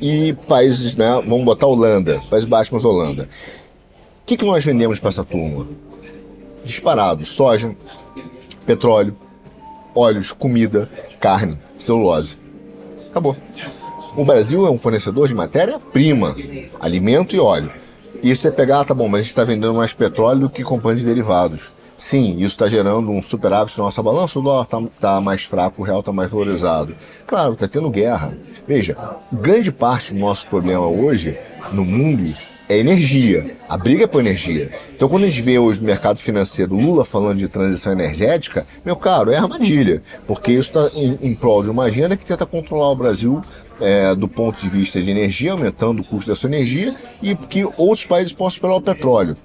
e 0.00 0.32
países, 0.48 0.96
né? 0.96 1.22
Vamos 1.26 1.44
botar 1.44 1.66
Holanda, 1.66 2.20
Países 2.30 2.48
Baixos, 2.48 2.72
mas 2.72 2.84
Holanda. 2.84 3.28
O 4.22 4.26
que, 4.26 4.36
que 4.36 4.44
nós 4.44 4.64
vendemos 4.64 4.98
para 4.98 5.08
essa 5.08 5.24
turma? 5.24 5.66
disparado: 6.64 7.24
soja, 7.24 7.74
petróleo, 8.64 9.16
óleos, 9.94 10.32
comida, 10.32 10.88
carne, 11.20 11.58
celulose. 11.78 12.36
Acabou. 13.10 13.36
O 14.16 14.24
Brasil 14.24 14.66
é 14.66 14.70
um 14.70 14.76
fornecedor 14.76 15.26
de 15.26 15.34
matéria-prima, 15.34 16.36
alimento 16.80 17.34
e 17.34 17.40
óleo. 17.40 17.72
E 18.22 18.36
você 18.36 18.52
pegar, 18.52 18.80
ah, 18.80 18.84
tá 18.84 18.94
bom, 18.94 19.08
mas 19.08 19.18
a 19.18 19.22
gente 19.22 19.30
está 19.30 19.42
vendendo 19.42 19.74
mais 19.74 19.92
petróleo 19.92 20.42
do 20.42 20.50
que 20.50 20.62
companhia 20.62 21.00
de 21.00 21.04
derivados. 21.04 21.72
Sim, 21.98 22.36
isso 22.36 22.54
está 22.54 22.68
gerando 22.68 23.10
um 23.10 23.20
superávit 23.20 23.76
na 23.76 23.84
nossa 23.84 24.02
balança, 24.02 24.38
o 24.38 24.42
dólar 24.42 24.62
está 24.62 24.80
tá 25.00 25.20
mais 25.20 25.42
fraco, 25.42 25.82
o 25.82 25.84
real 25.84 26.00
está 26.00 26.12
mais 26.12 26.30
valorizado. 26.30 26.94
Claro, 27.26 27.54
está 27.54 27.66
tendo 27.66 27.90
guerra. 27.90 28.36
Veja, 28.66 28.96
grande 29.32 29.72
parte 29.72 30.14
do 30.14 30.20
nosso 30.20 30.46
problema 30.46 30.86
hoje 30.86 31.36
no 31.72 31.84
mundo 31.84 32.32
é 32.68 32.78
energia. 32.78 33.56
A 33.68 33.76
briga 33.76 34.04
é 34.04 34.06
por 34.06 34.20
energia. 34.20 34.70
Então, 34.94 35.08
quando 35.08 35.24
a 35.24 35.26
gente 35.26 35.42
vê 35.42 35.58
hoje 35.58 35.80
no 35.80 35.86
mercado 35.86 36.18
financeiro 36.18 36.74
Lula 36.74 37.04
falando 37.04 37.38
de 37.38 37.48
transição 37.48 37.92
energética, 37.92 38.66
meu 38.84 38.96
caro, 38.96 39.30
é 39.30 39.36
armadilha. 39.36 40.00
Porque 40.26 40.52
isso 40.52 40.70
está 40.76 40.90
em, 40.96 41.18
em 41.20 41.34
prol 41.34 41.62
de 41.62 41.70
uma 41.70 41.84
agenda 41.84 42.16
que 42.16 42.24
tenta 42.24 42.46
controlar 42.46 42.90
o 42.90 42.96
Brasil 42.96 43.42
é, 43.82 44.14
do 44.14 44.28
ponto 44.28 44.60
de 44.60 44.70
vista 44.70 45.00
de 45.00 45.10
energia, 45.10 45.52
aumentando 45.52 46.00
o 46.00 46.04
custo 46.04 46.30
dessa 46.30 46.46
energia, 46.46 46.94
e 47.20 47.34
que 47.34 47.64
outros 47.76 48.06
países 48.06 48.32
possam 48.32 48.56
explorar 48.56 48.76
o 48.76 48.80
petróleo. 48.80 49.36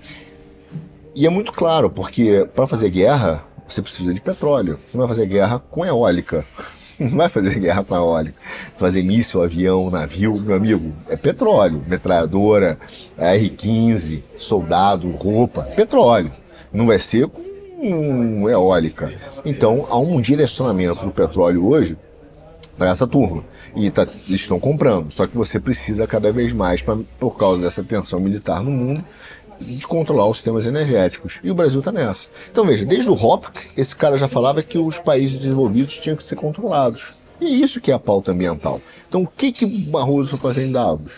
E 1.15 1.26
é 1.26 1.30
muito 1.30 1.52
claro, 1.52 1.89
porque 1.89 2.47
para 2.56 2.67
fazer 2.67 2.89
guerra, 2.89 3.43
você 3.67 3.82
precisa 3.82 4.13
de 4.13 4.21
petróleo. 4.21 4.80
Você 4.88 4.97
não 4.97 5.08
vai 5.08 5.15
fazer 5.15 5.28
guerra 5.28 5.60
com 5.60 5.86
eólica. 5.86 6.45
Não 7.00 7.10
vai 7.10 7.30
fazer 7.30 7.60
guerra 7.60 7.84
com 7.84 7.93
eólica. 7.93 8.36
Fazer 8.76 9.04
míssil, 9.04 9.43
avião, 9.43 9.91
navio, 9.91 10.36
meu 10.39 10.56
amigo, 10.56 10.93
é 11.08 11.15
petróleo. 11.15 11.84
Metralhadora, 11.86 12.80
R-15, 13.15 14.23
soldado, 14.36 15.12
roupa, 15.12 15.62
petróleo. 15.76 16.32
Não 16.73 16.88
vai 16.88 16.97
ser 16.97 17.28
com 17.28 18.50
eólica. 18.50 19.13
Então, 19.45 19.86
há 19.91 20.00
um 20.00 20.19
direcionamento 20.19 21.06
do 21.06 21.12
petróleo 21.12 21.67
hoje 21.67 21.95
para 22.77 22.91
essa 22.91 23.07
turma. 23.07 23.43
E 23.75 23.89
tá, 23.89 24.07
estão 24.27 24.59
comprando. 24.59 25.11
Só 25.11 25.27
que 25.27 25.35
você 25.35 25.59
precisa 25.59 26.07
cada 26.07 26.31
vez 26.31 26.53
mais, 26.53 26.81
pra, 26.81 26.97
por 27.19 27.37
causa 27.37 27.61
dessa 27.61 27.83
tensão 27.83 28.19
militar 28.19 28.61
no 28.61 28.71
mundo, 28.71 29.03
de 29.59 29.87
controlar 29.87 30.27
os 30.27 30.37
sistemas 30.37 30.65
energéticos. 30.65 31.39
E 31.43 31.49
o 31.49 31.55
Brasil 31.55 31.79
está 31.79 31.91
nessa. 31.91 32.27
Então 32.51 32.65
veja, 32.65 32.85
desde 32.85 33.09
o 33.09 33.13
Hopk, 33.13 33.57
esse 33.75 33.95
cara 33.95 34.17
já 34.17 34.27
falava 34.27 34.61
que 34.61 34.77
os 34.77 34.99
países 34.99 35.39
desenvolvidos 35.39 35.97
tinham 35.97 36.15
que 36.15 36.23
ser 36.23 36.35
controlados. 36.35 37.13
E 37.39 37.61
isso 37.61 37.81
que 37.81 37.91
é 37.91 37.93
a 37.93 37.99
pauta 37.99 38.31
ambiental. 38.31 38.81
Então 39.07 39.23
o 39.23 39.27
que, 39.27 39.51
que 39.51 39.65
o 39.65 39.91
Barroso 39.91 40.31
foi 40.31 40.39
fazer 40.39 40.65
em 40.65 40.71
Davos? 40.71 41.13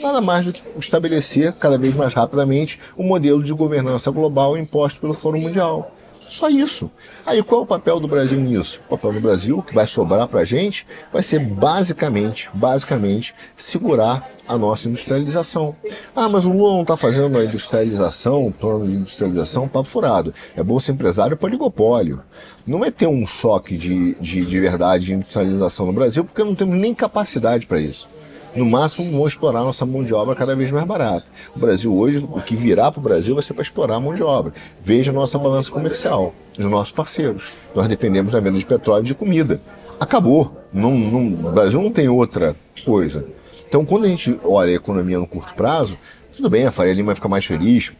Nada 0.00 0.20
mais 0.20 0.46
do 0.46 0.52
que 0.52 0.62
estabelecer 0.78 1.52
cada 1.54 1.76
vez 1.76 1.94
mais 1.94 2.14
rapidamente 2.14 2.78
o 2.96 3.02
um 3.02 3.06
modelo 3.06 3.42
de 3.42 3.52
governança 3.52 4.10
global 4.10 4.56
imposto 4.56 5.00
pelo 5.00 5.12
Fórum 5.12 5.40
Mundial. 5.40 5.92
Só 6.20 6.48
isso. 6.48 6.90
Aí 7.24 7.42
qual 7.42 7.62
é 7.62 7.64
o 7.64 7.66
papel 7.66 8.00
do 8.00 8.08
Brasil 8.08 8.38
nisso? 8.40 8.80
O 8.86 8.90
papel 8.90 9.12
do 9.12 9.20
Brasil, 9.20 9.62
que 9.62 9.74
vai 9.74 9.86
sobrar 9.86 10.28
para 10.28 10.40
a 10.40 10.44
gente, 10.44 10.86
vai 11.12 11.22
ser 11.22 11.38
basicamente, 11.38 12.48
basicamente, 12.52 13.34
segurar 13.56 14.28
a 14.46 14.56
nossa 14.56 14.88
industrialização. 14.88 15.76
Ah, 16.16 16.28
mas 16.28 16.46
o 16.46 16.52
Lula 16.52 16.74
não 16.74 16.82
está 16.82 16.96
fazendo 16.96 17.36
a 17.38 17.44
industrialização, 17.44 18.46
o 18.46 18.52
plano 18.52 18.88
de 18.88 18.96
industrialização, 18.96 19.68
papo 19.68 19.88
furado. 19.88 20.32
É 20.56 20.62
bolsa 20.62 20.90
empresário 20.90 21.36
para 21.36 21.46
oligopólio. 21.46 22.22
Não 22.66 22.84
é 22.84 22.90
ter 22.90 23.06
um 23.06 23.26
choque 23.26 23.76
de, 23.76 24.14
de, 24.14 24.44
de 24.44 24.60
verdade 24.60 25.06
de 25.06 25.14
industrialização 25.14 25.86
no 25.86 25.92
Brasil, 25.92 26.24
porque 26.24 26.42
não 26.42 26.54
temos 26.54 26.76
nem 26.76 26.94
capacidade 26.94 27.66
para 27.66 27.80
isso. 27.80 28.08
No 28.54 28.64
máximo, 28.66 29.10
vão 29.10 29.26
explorar 29.26 29.60
nossa 29.60 29.84
mão 29.84 30.02
de 30.02 30.12
obra 30.14 30.34
cada 30.34 30.56
vez 30.56 30.70
mais 30.70 30.86
barata. 30.86 31.26
O 31.54 31.58
Brasil 31.58 31.94
hoje, 31.94 32.18
o 32.18 32.40
que 32.40 32.56
virá 32.56 32.90
para 32.90 33.00
o 33.00 33.02
Brasil 33.02 33.34
vai 33.34 33.42
ser 33.42 33.54
para 33.54 33.62
explorar 33.62 33.96
a 33.96 34.00
mão 34.00 34.14
de 34.14 34.22
obra. 34.22 34.52
Veja 34.82 35.10
a 35.10 35.14
nossa 35.14 35.38
balança 35.38 35.70
comercial, 35.70 36.34
os 36.58 36.64
nossos 36.64 36.92
parceiros. 36.92 37.52
Nós 37.74 37.86
dependemos 37.88 38.32
da 38.32 38.40
venda 38.40 38.58
de 38.58 38.66
petróleo 38.66 39.02
e 39.02 39.06
de 39.06 39.14
comida. 39.14 39.60
Acabou. 40.00 40.56
Não, 40.72 40.96
não, 40.96 41.48
o 41.48 41.52
Brasil 41.52 41.80
não 41.80 41.90
tem 41.90 42.08
outra 42.08 42.56
coisa. 42.84 43.24
Então, 43.68 43.84
quando 43.84 44.04
a 44.04 44.08
gente 44.08 44.38
olha 44.44 44.70
a 44.70 44.74
economia 44.74 45.18
no 45.18 45.26
curto 45.26 45.54
prazo, 45.54 45.98
tudo 46.34 46.48
bem, 46.48 46.66
a 46.66 46.70
Faria 46.70 46.94
Lima 46.94 47.06
vai 47.06 47.14
ficar 47.14 47.28
mais 47.28 47.44
feliz. 47.44 47.92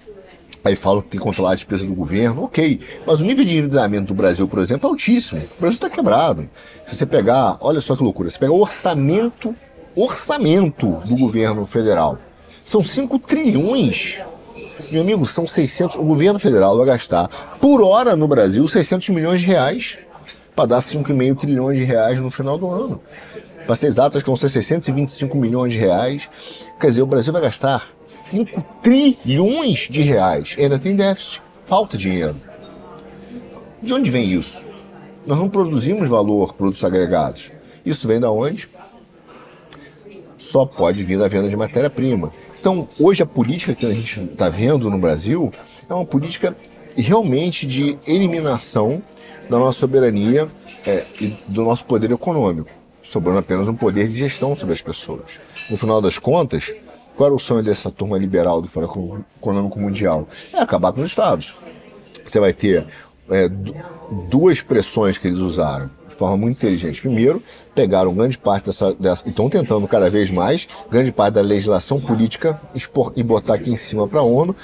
Aí 0.65 0.75
falam 0.75 1.03
que 1.03 1.09
tem 1.09 1.21
que 1.21 1.25
controlar 1.25 1.53
a 1.53 1.55
despesa 1.55 1.87
do 1.87 1.95
governo, 1.95 2.45
ok. 2.45 2.81
Mas 3.07 3.21
o 3.21 3.25
nível 3.25 3.45
de 3.45 3.53
endividamento 3.53 4.09
do 4.09 4.15
Brasil, 4.15 4.47
por 4.49 4.59
exemplo, 4.61 4.89
é 4.89 4.91
altíssimo. 4.91 5.41
O 5.41 5.61
Brasil 5.61 5.77
está 5.77 5.91
quebrado. 5.91 6.49
Se 6.87 6.97
você 6.97 7.07
pegar, 7.07 7.59
olha 7.61 7.81
só 7.81 7.95
que 7.95 8.03
loucura, 8.03 8.29
você 8.29 8.39
pegar 8.39 8.53
o 8.53 8.61
orçamento, 8.61 9.55
orçamento 10.03 10.87
do 11.05 11.17
governo 11.17 11.67
federal, 11.67 12.19
são 12.65 12.83
5 12.83 13.19
trilhões. 13.21 14.19
Meu 14.91 15.03
amigo, 15.03 15.27
são 15.27 15.47
600. 15.47 15.97
O 15.97 16.03
governo 16.03 16.39
federal 16.39 16.77
vai 16.77 16.87
gastar 16.87 17.59
por 17.61 17.83
hora 17.83 18.15
no 18.15 18.29
Brasil 18.29 18.67
600 18.67 19.09
milhões 19.11 19.41
de 19.41 19.47
reais 19.47 19.99
para 20.55 20.67
dar 20.67 20.79
5,5 20.81 21.39
trilhões 21.39 21.79
de 21.79 21.85
reais 21.85 22.19
no 22.19 22.31
final 22.31 22.59
do 22.59 22.69
ano. 22.69 23.01
Para 23.67 23.77
ser 23.77 23.87
exato, 23.89 24.17
acho 24.17 24.25
que 24.25 24.31
vão 24.31 24.37
ser 24.37 24.49
625 24.49 25.37
milhões 25.37 25.73
de 25.73 25.79
reais. 25.79 26.29
Quer 26.81 26.87
dizer, 26.87 27.03
o 27.03 27.07
Brasil 27.07 27.33
vai 27.33 27.43
gastar 27.43 27.87
5 28.07 28.65
trilhões 28.83 29.89
de 29.91 30.01
reais. 30.01 30.55
E 30.57 30.63
ainda 30.63 30.79
tem 30.79 30.97
déficit, 30.97 31.43
falta 31.67 31.97
dinheiro. 31.97 32.35
De 33.83 33.93
onde 33.93 34.11
vem 34.11 34.33
isso? 34.33 34.61
Nós 35.27 35.39
não 35.39 35.49
produzimos 35.49 36.09
valor, 36.09 36.55
produtos 36.55 36.83
agregados. 36.83 37.51
Isso 37.85 38.09
vem 38.09 38.19
da 38.19 38.31
onde? 38.31 38.69
Só 40.39 40.65
pode 40.65 41.03
vir 41.03 41.19
da 41.19 41.29
venda 41.29 41.49
de 41.49 41.57
matéria-prima. 41.57 42.33
Então, 42.61 42.89
hoje 42.99 43.23
a 43.23 43.27
política 43.27 43.75
que 43.75 43.85
a 43.85 43.93
gente 43.93 44.21
está 44.21 44.49
vendo 44.49 44.91
no 44.91 44.99
Brasil 44.99 45.53
é 45.89 45.93
uma 45.93 46.07
política 46.07 46.57
realmente 46.97 47.67
de 47.67 47.99
eliminação 48.07 49.03
da 49.51 49.59
nossa 49.59 49.79
soberania 49.79 50.49
é, 50.87 51.05
e 51.21 51.37
do 51.49 51.65
nosso 51.65 51.85
poder 51.85 52.11
econômico 52.11 52.71
sobrando 53.09 53.39
apenas 53.39 53.67
um 53.69 53.75
poder 53.75 54.07
de 54.07 54.19
gestão 54.19 54.55
sobre 54.55 54.75
as 54.75 54.83
pessoas. 54.83 55.41
No 55.71 55.79
final 55.79 56.01
das 56.01 56.19
contas, 56.19 56.75
qual 57.17 57.29
era 57.29 57.35
o 57.35 57.39
sonho 57.39 57.63
dessa 57.63 57.91
turma 57.91 58.19
liberal 58.19 58.61
do 58.61 58.69
Fórum 58.69 59.25
Econômico 59.39 59.81
Mundial? 59.81 60.29
É 60.53 60.59
acabar 60.59 60.93
com 60.93 61.01
os 61.01 61.07
Estados. 61.07 61.57
Você 62.25 62.39
vai 62.39 62.53
ter 62.53 62.87
é, 63.31 63.49
duas 64.29 64.61
pressões 64.61 65.17
que 65.17 65.27
eles 65.27 65.39
usaram 65.39 65.91
de 66.07 66.15
forma 66.17 66.37
muito 66.37 66.59
inteligente. 66.59 67.01
Primeiro, 67.01 67.43
pegaram 67.79 68.13
grande 68.13 68.37
parte 68.37 68.67
dessa, 68.67 68.93
dessa 68.95 69.29
estão 69.29 69.49
tentando 69.49 69.87
cada 69.87 70.11
vez 70.11 70.33
mais, 70.33 70.67
grande 70.91 71.13
parte 71.13 71.35
da 71.35 71.41
legislação 71.41 72.01
política 72.01 72.61
e 73.15 73.23
botar 73.23 73.55
aqui 73.55 73.71
em 73.71 73.77
cima 73.77 74.09
para 74.09 74.19
a 74.19 74.25
ONU 74.25 74.57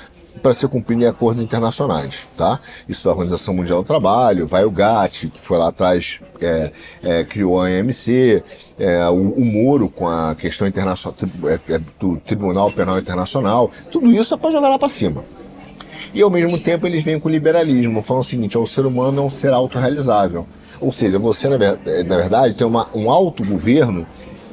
para 0.42 0.52
ser 0.52 0.66
cumprido 0.66 1.04
em 1.04 1.06
acordos 1.06 1.40
internacionais, 1.40 2.26
tá? 2.36 2.58
Isso 2.88 3.06
é 3.06 3.12
a 3.12 3.14
Organização 3.14 3.54
Mundial 3.54 3.82
do 3.82 3.86
Trabalho, 3.86 4.48
vai 4.48 4.64
o 4.64 4.70
GATT, 4.70 5.28
que 5.28 5.38
foi 5.38 5.56
lá 5.58 5.68
atrás, 5.68 6.18
é, 6.40 6.72
é, 7.04 7.22
criou 7.22 7.60
a 7.60 7.66
OMC, 7.66 8.42
é, 8.76 9.08
o, 9.08 9.30
o 9.30 9.44
Moro 9.44 9.88
com 9.88 10.08
a 10.08 10.34
questão 10.34 10.66
internacional, 10.66 11.16
é, 11.44 11.72
é, 11.72 11.80
do 12.00 12.16
Tribunal 12.16 12.72
Penal 12.72 12.98
Internacional, 12.98 13.70
tudo 13.92 14.10
isso 14.10 14.34
é 14.34 14.36
para 14.36 14.50
jogar 14.50 14.70
lá 14.70 14.78
para 14.78 14.88
cima. 14.88 15.22
E 16.12 16.20
ao 16.20 16.30
mesmo 16.30 16.58
tempo 16.58 16.84
eles 16.84 17.04
vêm 17.04 17.20
com 17.20 17.28
liberalismo, 17.28 18.02
falando 18.02 18.24
o 18.24 18.26
seguinte, 18.26 18.58
o 18.58 18.66
ser 18.66 18.84
humano 18.84 19.22
é 19.22 19.24
um 19.24 19.30
ser 19.30 19.52
autorrealizável. 19.52 20.48
Ou 20.84 20.92
seja, 20.92 21.18
você, 21.18 21.48
na 21.48 21.56
verdade, 21.56 22.54
tem 22.54 22.66
uma, 22.66 22.88
um 22.94 23.10
autogoverno 23.10 24.06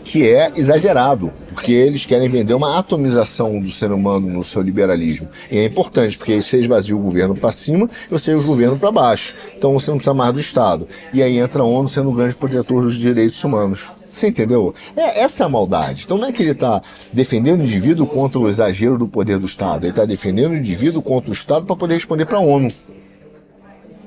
que 0.05 0.27
é 0.27 0.49
exagerado, 0.55 1.29
porque 1.53 1.73
eles 1.73 2.05
querem 2.05 2.29
vender 2.29 2.53
uma 2.53 2.79
atomização 2.79 3.59
do 3.59 3.69
ser 3.69 3.91
humano 3.91 4.29
no 4.29 4.43
seu 4.43 4.61
liberalismo. 4.61 5.27
E 5.51 5.57
é 5.57 5.65
importante, 5.65 6.17
porque 6.17 6.31
aí 6.31 6.41
você 6.41 6.57
esvazia 6.57 6.95
o 6.95 6.99
governo 6.99 7.35
para 7.35 7.51
cima 7.51 7.89
e 8.07 8.09
você 8.09 8.33
o 8.33 8.41
governo 8.41 8.79
para 8.79 8.93
baixo. 8.93 9.35
Então 9.57 9.73
você 9.73 9.91
não 9.91 9.97
precisa 9.97 10.13
mais 10.13 10.33
do 10.33 10.39
Estado. 10.39 10.87
E 11.13 11.21
aí 11.21 11.37
entra 11.37 11.63
a 11.63 11.65
ONU 11.65 11.89
sendo 11.89 12.09
um 12.09 12.15
grande 12.15 12.35
protetor 12.35 12.83
dos 12.83 12.95
direitos 12.95 13.43
humanos. 13.43 13.89
Você 14.09 14.27
entendeu? 14.27 14.73
É, 14.95 15.19
essa 15.19 15.43
é 15.43 15.45
a 15.45 15.49
maldade. 15.49 16.03
Então 16.05 16.17
não 16.17 16.29
é 16.29 16.31
que 16.31 16.41
ele 16.41 16.51
está 16.51 16.81
defendendo 17.11 17.59
o 17.59 17.63
indivíduo 17.63 18.07
contra 18.07 18.39
o 18.39 18.47
exagero 18.47 18.97
do 18.97 19.07
poder 19.07 19.37
do 19.37 19.45
Estado. 19.45 19.83
Ele 19.83 19.91
está 19.91 20.05
defendendo 20.05 20.51
o 20.51 20.57
indivíduo 20.57 21.01
contra 21.01 21.29
o 21.29 21.33
Estado 21.33 21.65
para 21.65 21.75
poder 21.75 21.95
responder 21.95 22.25
para 22.25 22.37
a 22.37 22.41
ONU. 22.41 22.71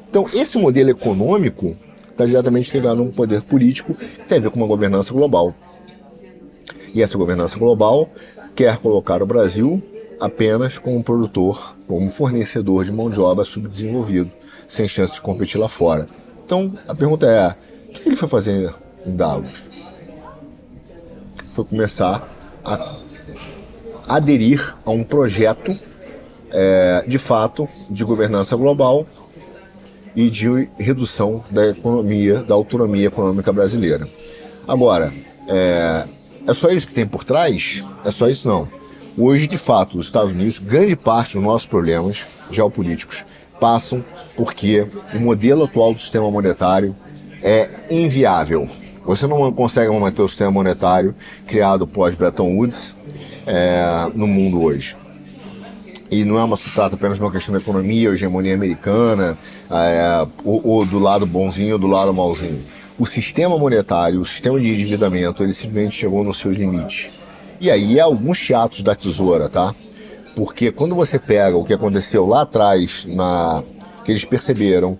Então 0.08 0.26
esse 0.32 0.56
modelo 0.56 0.90
econômico 0.90 1.76
está 2.14 2.24
diretamente 2.24 2.72
ligado 2.72 3.00
a 3.00 3.04
um 3.04 3.10
poder 3.10 3.42
político 3.42 3.92
que 3.94 4.24
tem 4.26 4.38
a 4.38 4.40
ver 4.40 4.50
com 4.50 4.56
uma 4.56 4.66
governança 4.66 5.12
global. 5.12 5.54
E 6.94 7.02
essa 7.02 7.18
governança 7.18 7.58
global 7.58 8.08
quer 8.54 8.78
colocar 8.78 9.20
o 9.20 9.26
Brasil 9.26 9.82
apenas 10.20 10.78
como 10.78 11.02
produtor, 11.02 11.76
como 11.88 12.08
fornecedor 12.08 12.84
de 12.84 12.92
mão 12.92 13.10
de 13.10 13.20
obra 13.20 13.44
subdesenvolvido, 13.44 14.30
sem 14.68 14.86
chance 14.86 15.14
de 15.14 15.20
competir 15.20 15.58
lá 15.58 15.68
fora. 15.68 16.08
Então 16.46 16.72
a 16.86 16.94
pergunta 16.94 17.26
é: 17.26 17.56
o 17.88 17.92
que 17.92 18.08
ele 18.08 18.16
foi 18.16 18.28
fazer 18.28 18.72
em 19.04 19.16
Davos? 19.16 19.68
Foi 21.52 21.64
começar 21.64 22.32
a 22.64 22.96
aderir 24.08 24.76
a 24.84 24.90
um 24.90 25.02
projeto 25.02 25.76
é, 26.50 27.04
de 27.06 27.18
fato 27.18 27.68
de 27.90 28.04
governança 28.04 28.54
global 28.54 29.04
e 30.14 30.30
de 30.30 30.68
redução 30.78 31.44
da 31.50 31.68
economia, 31.68 32.42
da 32.42 32.54
autonomia 32.54 33.06
econômica 33.06 33.52
brasileira. 33.52 34.08
Agora, 34.66 35.12
é, 35.48 36.04
é 36.46 36.54
só 36.54 36.70
isso 36.70 36.86
que 36.86 36.94
tem 36.94 37.06
por 37.06 37.24
trás? 37.24 37.82
É 38.04 38.10
só 38.10 38.28
isso 38.28 38.48
não. 38.48 38.68
Hoje, 39.16 39.46
de 39.46 39.58
fato, 39.58 39.98
os 39.98 40.06
Estados 40.06 40.32
Unidos, 40.32 40.58
grande 40.58 40.96
parte 40.96 41.34
dos 41.34 41.42
nossos 41.42 41.66
problemas 41.66 42.26
geopolíticos 42.50 43.24
passam 43.60 44.04
porque 44.36 44.86
o 45.14 45.20
modelo 45.20 45.64
atual 45.64 45.94
do 45.94 46.00
sistema 46.00 46.30
monetário 46.30 46.96
é 47.42 47.68
inviável. 47.90 48.68
Você 49.04 49.26
não 49.26 49.52
consegue 49.52 49.92
manter 49.98 50.22
o 50.22 50.28
sistema 50.28 50.50
monetário 50.50 51.14
criado 51.46 51.86
pós 51.86 52.14
Bretton 52.14 52.56
Woods 52.56 52.96
é, 53.46 54.10
no 54.14 54.26
mundo 54.26 54.62
hoje. 54.62 54.96
E 56.14 56.24
não 56.24 56.38
é 56.38 56.44
uma 56.44 56.56
se 56.56 56.70
trata 56.70 56.94
apenas 56.94 57.16
de 57.16 57.24
uma 57.24 57.32
questão 57.32 57.52
da 57.52 57.60
economia, 57.60 58.10
hegemonia 58.10 58.54
americana, 58.54 59.36
é, 59.68 60.26
ou, 60.44 60.60
ou, 60.64 60.86
do 60.86 61.00
lado 61.00 61.26
bonzinho 61.26 61.72
ou 61.72 61.78
do 61.78 61.88
lado 61.88 62.14
malzinho. 62.14 62.62
O 62.96 63.04
sistema 63.04 63.58
monetário, 63.58 64.20
o 64.20 64.24
sistema 64.24 64.60
de 64.60 64.72
endividamento, 64.72 65.42
ele 65.42 65.52
simplesmente 65.52 65.96
chegou 65.96 66.22
nos 66.22 66.38
seus 66.38 66.54
limites. 66.54 67.10
E 67.60 67.68
aí 67.68 67.98
é 67.98 68.02
alguns 68.02 68.38
teatros 68.38 68.84
da 68.84 68.94
tesoura, 68.94 69.48
tá? 69.48 69.74
Porque 70.36 70.70
quando 70.70 70.94
você 70.94 71.18
pega 71.18 71.56
o 71.56 71.64
que 71.64 71.72
aconteceu 71.72 72.24
lá 72.26 72.42
atrás, 72.42 73.06
na 73.06 73.64
que 74.04 74.12
eles 74.12 74.24
perceberam 74.24 74.96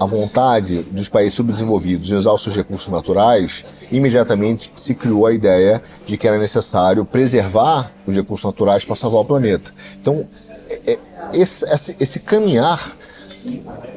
a 0.00 0.06
vontade 0.06 0.82
dos 0.90 1.08
países 1.08 1.34
subdesenvolvidos 1.34 2.10
em 2.10 2.14
usar 2.14 2.32
os 2.32 2.42
seus 2.42 2.54
recursos 2.54 2.88
naturais, 2.88 3.64
imediatamente 3.90 4.72
se 4.76 4.94
criou 4.94 5.26
a 5.26 5.32
ideia 5.32 5.82
de 6.06 6.16
que 6.16 6.26
era 6.26 6.38
necessário 6.38 7.04
preservar 7.04 7.90
os 8.06 8.14
recursos 8.14 8.44
naturais 8.44 8.84
para 8.84 8.94
salvar 8.94 9.22
o 9.22 9.24
planeta. 9.24 9.72
Então, 10.00 10.24
é, 10.68 10.92
é, 10.92 10.98
esse, 11.32 11.64
esse, 11.64 11.96
esse 11.98 12.20
caminhar 12.20 12.96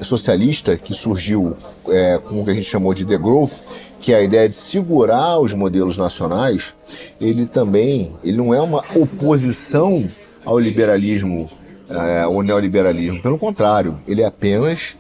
socialista 0.01 0.77
que 0.77 0.93
surgiu 0.93 1.55
é, 1.89 2.17
com 2.17 2.41
o 2.41 2.45
que 2.45 2.51
a 2.51 2.53
gente 2.53 2.65
chamou 2.65 2.93
de 2.93 3.03
growth, 3.03 3.63
que 3.99 4.13
é 4.13 4.17
a 4.17 4.21
ideia 4.21 4.47
de 4.47 4.55
segurar 4.55 5.39
os 5.39 5.53
modelos 5.53 5.97
nacionais, 5.97 6.75
ele 7.19 7.45
também 7.45 8.13
ele 8.23 8.37
não 8.37 8.53
é 8.53 8.61
uma 8.61 8.83
oposição 8.95 10.07
ao 10.45 10.59
liberalismo, 10.59 11.49
é, 11.89 12.21
ao 12.21 12.41
neoliberalismo. 12.41 13.21
Pelo 13.21 13.37
contrário, 13.37 13.99
ele 14.07 14.21
é 14.21 14.25
apenas 14.25 14.97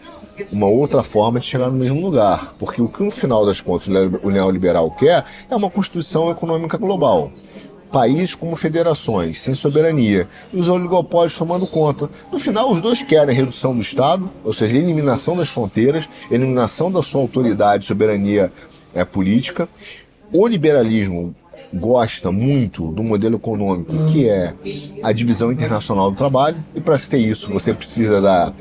uma 0.51 0.67
outra 0.67 1.03
forma 1.03 1.39
de 1.39 1.45
chegar 1.45 1.69
no 1.69 1.77
mesmo 1.77 2.01
lugar. 2.01 2.55
Porque 2.57 2.81
o 2.81 2.87
que 2.87 3.03
no 3.03 3.11
final 3.11 3.45
das 3.45 3.61
contas 3.61 3.87
o 3.87 4.29
neoliberal 4.29 4.89
quer 4.91 5.25
é 5.49 5.55
uma 5.55 5.69
constituição 5.69 6.31
econômica 6.31 6.77
global. 6.77 7.31
Países 7.91 8.35
como 8.35 8.55
federações, 8.55 9.39
sem 9.39 9.53
soberania, 9.53 10.27
e 10.53 10.59
os 10.59 10.69
oligopólios 10.69 11.37
tomando 11.37 11.67
conta. 11.67 12.09
No 12.31 12.39
final, 12.39 12.71
os 12.71 12.81
dois 12.81 13.01
querem 13.01 13.35
redução 13.35 13.75
do 13.75 13.81
Estado, 13.81 14.29
ou 14.43 14.53
seja, 14.53 14.77
eliminação 14.77 15.35
das 15.35 15.49
fronteiras, 15.49 16.07
eliminação 16.29 16.91
da 16.91 17.03
sua 17.03 17.21
autoridade, 17.21 17.85
soberania 17.85 18.51
é, 18.93 19.03
política. 19.03 19.67
O 20.31 20.47
liberalismo 20.47 21.35
gosta 21.73 22.31
muito 22.31 22.87
do 22.91 23.03
modelo 23.03 23.35
econômico, 23.35 23.93
que 24.05 24.29
é 24.29 24.53
a 25.03 25.11
divisão 25.11 25.51
internacional 25.51 26.11
do 26.11 26.17
trabalho, 26.17 26.57
e 26.73 26.79
para 26.79 26.97
se 26.97 27.09
ter 27.09 27.17
isso, 27.17 27.51
você 27.51 27.73
precisa 27.73 28.21
da 28.21 28.53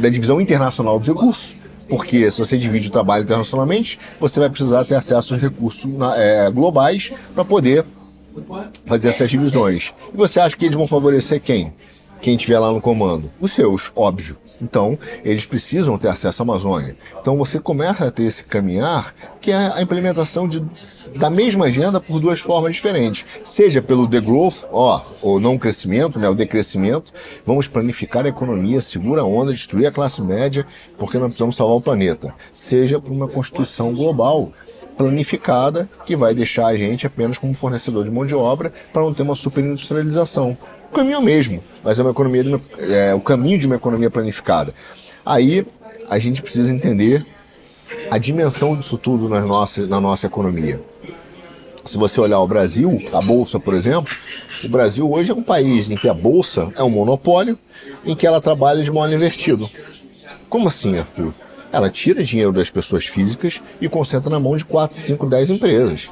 da 0.00 0.08
divisão 0.08 0.40
internacional 0.40 0.98
dos 0.98 1.06
recursos. 1.08 1.56
Porque 1.88 2.28
se 2.32 2.38
você 2.38 2.58
divide 2.58 2.88
o 2.88 2.90
trabalho 2.90 3.22
internacionalmente, 3.22 3.98
você 4.18 4.40
vai 4.40 4.50
precisar 4.50 4.84
ter 4.84 4.96
acesso 4.96 5.34
aos 5.34 5.42
recursos 5.42 5.88
é, 6.16 6.50
globais 6.50 7.12
para 7.32 7.44
poder 7.44 7.84
fazer 8.86 9.08
essas 9.08 9.30
divisões. 9.30 9.94
E 10.12 10.16
você 10.16 10.40
acha 10.40 10.56
que 10.56 10.64
eles 10.64 10.76
vão 10.76 10.86
favorecer 10.86 11.40
quem? 11.40 11.72
Quem 12.20 12.36
estiver 12.36 12.58
lá 12.58 12.72
no 12.72 12.80
comando? 12.80 13.30
Os 13.40 13.52
seus, 13.52 13.92
óbvio. 13.94 14.38
Então, 14.60 14.98
eles 15.22 15.44
precisam 15.44 15.98
ter 15.98 16.08
acesso 16.08 16.42
à 16.42 16.44
Amazônia. 16.44 16.96
Então, 17.20 17.36
você 17.36 17.60
começa 17.60 18.06
a 18.06 18.10
ter 18.10 18.24
esse 18.24 18.44
caminhar, 18.44 19.14
que 19.40 19.52
é 19.52 19.72
a 19.74 19.82
implementação 19.82 20.48
de, 20.48 20.64
da 21.14 21.28
mesma 21.28 21.66
agenda 21.66 22.00
por 22.00 22.18
duas 22.18 22.40
formas 22.40 22.74
diferentes. 22.74 23.26
Seja 23.44 23.82
pelo 23.82 24.06
degrowth, 24.06 24.64
ó, 24.72 25.02
o 25.20 25.38
não 25.38 25.58
crescimento, 25.58 26.18
né, 26.18 26.28
o 26.28 26.34
decrescimento. 26.34 27.12
Vamos 27.44 27.68
planificar 27.68 28.24
a 28.24 28.30
economia, 28.30 28.80
segura 28.80 29.20
a 29.20 29.26
onda, 29.26 29.52
destruir 29.52 29.86
a 29.86 29.92
classe 29.92 30.22
média, 30.22 30.66
porque 30.96 31.18
nós 31.18 31.26
precisamos 31.26 31.54
salvar 31.54 31.76
o 31.76 31.82
planeta. 31.82 32.34
Seja 32.54 32.98
por 32.98 33.12
uma 33.12 33.28
constituição 33.28 33.94
global 33.94 34.52
planificada 34.96 35.88
que 36.04 36.16
vai 36.16 36.34
deixar 36.34 36.66
a 36.66 36.76
gente 36.76 37.06
apenas 37.06 37.38
como 37.38 37.54
fornecedor 37.54 38.04
de 38.04 38.10
mão 38.10 38.24
de 38.24 38.34
obra 38.34 38.72
para 38.92 39.02
não 39.02 39.12
ter 39.12 39.22
uma 39.22 39.34
superindustrialização 39.34 40.56
o 40.90 40.94
caminho 40.94 41.16
é 41.16 41.18
o 41.18 41.22
mesmo, 41.22 41.62
mas 41.82 41.98
é 41.98 42.02
uma 42.02 42.10
economia, 42.10 42.60
é 42.78 43.14
o 43.14 43.20
caminho 43.20 43.58
de 43.58 43.66
uma 43.66 43.76
economia 43.76 44.10
planificada. 44.10 44.72
Aí 45.24 45.66
a 46.08 46.18
gente 46.18 46.40
precisa 46.42 46.72
entender 46.72 47.26
a 48.10 48.18
dimensão 48.18 48.76
disso 48.76 48.96
tudo 48.96 49.28
na 49.28 49.40
nossa, 49.40 49.86
na 49.86 50.00
nossa 50.00 50.26
economia. 50.26 50.80
Se 51.84 51.96
você 51.96 52.20
olhar 52.20 52.40
o 52.40 52.48
Brasil, 52.48 53.00
a 53.12 53.20
Bolsa, 53.20 53.60
por 53.60 53.74
exemplo, 53.74 54.14
o 54.64 54.68
Brasil 54.68 55.10
hoje 55.10 55.30
é 55.30 55.34
um 55.34 55.42
país 55.42 55.90
em 55.90 55.96
que 55.96 56.08
a 56.08 56.14
Bolsa 56.14 56.72
é 56.74 56.82
um 56.82 56.90
monopólio, 56.90 57.58
em 58.04 58.16
que 58.16 58.26
ela 58.26 58.40
trabalha 58.40 58.82
de 58.82 58.90
modo 58.90 59.12
invertido. 59.12 59.68
Como 60.48 60.68
assim, 60.68 60.98
Arthur? 60.98 61.32
Ela 61.72 61.90
tira 61.90 62.22
dinheiro 62.22 62.52
das 62.52 62.70
pessoas 62.70 63.06
físicas 63.06 63.62
e 63.80 63.88
concentra 63.88 64.30
na 64.30 64.40
mão 64.40 64.56
de 64.56 64.64
4, 64.64 64.98
5, 64.98 65.26
10 65.26 65.50
empresas. 65.50 66.10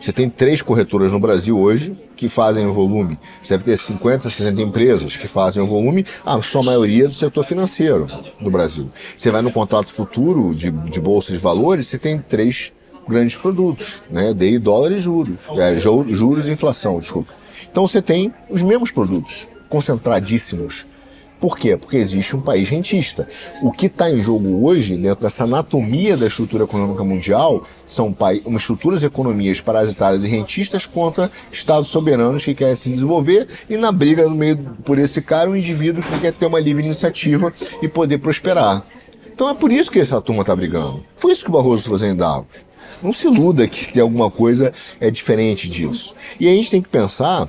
Você 0.00 0.12
tem 0.12 0.30
três 0.30 0.62
corretoras 0.62 1.10
no 1.10 1.18
Brasil 1.18 1.58
hoje 1.58 1.96
que 2.16 2.28
fazem 2.28 2.66
o 2.66 2.72
volume. 2.72 3.18
Você 3.42 3.54
deve 3.54 3.64
ter 3.64 3.76
50, 3.76 4.30
60 4.30 4.62
empresas 4.62 5.16
que 5.16 5.26
fazem 5.26 5.60
o 5.60 5.66
volume, 5.66 6.06
a 6.24 6.40
sua 6.40 6.62
maioria 6.62 7.08
do 7.08 7.14
setor 7.14 7.42
financeiro 7.42 8.06
no 8.40 8.50
Brasil. 8.50 8.88
Você 9.16 9.30
vai 9.30 9.42
no 9.42 9.50
contrato 9.50 9.92
futuro 9.92 10.54
de, 10.54 10.70
de 10.70 11.00
bolsa 11.00 11.32
de 11.32 11.38
valores, 11.38 11.88
você 11.88 11.98
tem 11.98 12.18
três 12.18 12.72
grandes 13.08 13.34
produtos, 13.34 14.02
né? 14.08 14.32
DI, 14.32 14.58
dólar 14.58 14.92
e 14.92 15.00
juros. 15.00 15.40
É, 15.56 15.76
juros 15.78 16.46
e 16.46 16.52
inflação, 16.52 16.98
desculpa. 16.98 17.34
Então 17.70 17.86
você 17.86 18.00
tem 18.00 18.32
os 18.48 18.62
mesmos 18.62 18.92
produtos, 18.92 19.48
concentradíssimos 19.68 20.86
por 21.40 21.56
quê? 21.56 21.76
Porque 21.76 21.96
existe 21.96 22.34
um 22.34 22.40
país 22.40 22.68
rentista. 22.68 23.28
O 23.62 23.70
que 23.70 23.86
está 23.86 24.10
em 24.10 24.20
jogo 24.20 24.66
hoje, 24.66 24.96
dentro 24.96 25.22
dessa 25.22 25.44
anatomia 25.44 26.16
da 26.16 26.26
estrutura 26.26 26.64
econômica 26.64 27.04
mundial, 27.04 27.64
são 27.86 28.14
estruturas 28.56 29.04
economias 29.04 29.60
parasitárias 29.60 30.24
e 30.24 30.28
rentistas 30.28 30.84
contra 30.84 31.30
estados 31.52 31.90
soberanos 31.90 32.44
que 32.44 32.54
querem 32.54 32.74
se 32.74 32.90
desenvolver 32.90 33.46
e 33.70 33.76
na 33.76 33.92
briga 33.92 34.24
no 34.24 34.34
meio 34.34 34.56
por 34.84 34.98
esse 34.98 35.22
cara, 35.22 35.48
um 35.48 35.56
indivíduo 35.56 36.02
que 36.02 36.18
quer 36.18 36.32
ter 36.32 36.46
uma 36.46 36.58
livre 36.58 36.84
iniciativa 36.84 37.52
e 37.80 37.86
poder 37.86 38.18
prosperar. 38.18 38.84
Então 39.32 39.48
é 39.48 39.54
por 39.54 39.70
isso 39.70 39.92
que 39.92 40.00
essa 40.00 40.20
turma 40.20 40.40
está 40.40 40.56
brigando. 40.56 41.04
Foi 41.16 41.30
isso 41.30 41.44
que 41.44 41.50
o 41.50 41.52
Barroso 41.52 41.88
fazendo 41.88 42.14
em 42.14 42.16
Davos. 42.16 42.66
Não 43.00 43.12
se 43.12 43.28
iluda 43.28 43.68
que 43.68 43.92
tem 43.92 44.02
alguma 44.02 44.28
coisa 44.28 44.72
é 45.00 45.08
diferente 45.08 45.68
disso. 45.68 46.16
E 46.40 46.48
a 46.48 46.50
gente 46.50 46.70
tem 46.70 46.82
que 46.82 46.88
pensar 46.88 47.48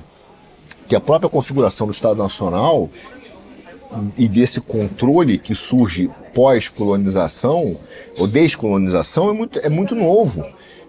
que 0.86 0.94
a 0.94 1.00
própria 1.00 1.28
configuração 1.28 1.88
do 1.88 1.92
Estado 1.92 2.22
Nacional 2.22 2.88
e 4.16 4.28
desse 4.28 4.60
controle 4.60 5.38
que 5.38 5.54
surge 5.54 6.10
pós-colonização 6.34 7.76
ou 8.16 8.26
descolonização 8.26 9.30
é 9.30 9.32
muito, 9.32 9.58
é 9.58 9.68
muito 9.68 9.94
novo. 9.94 10.44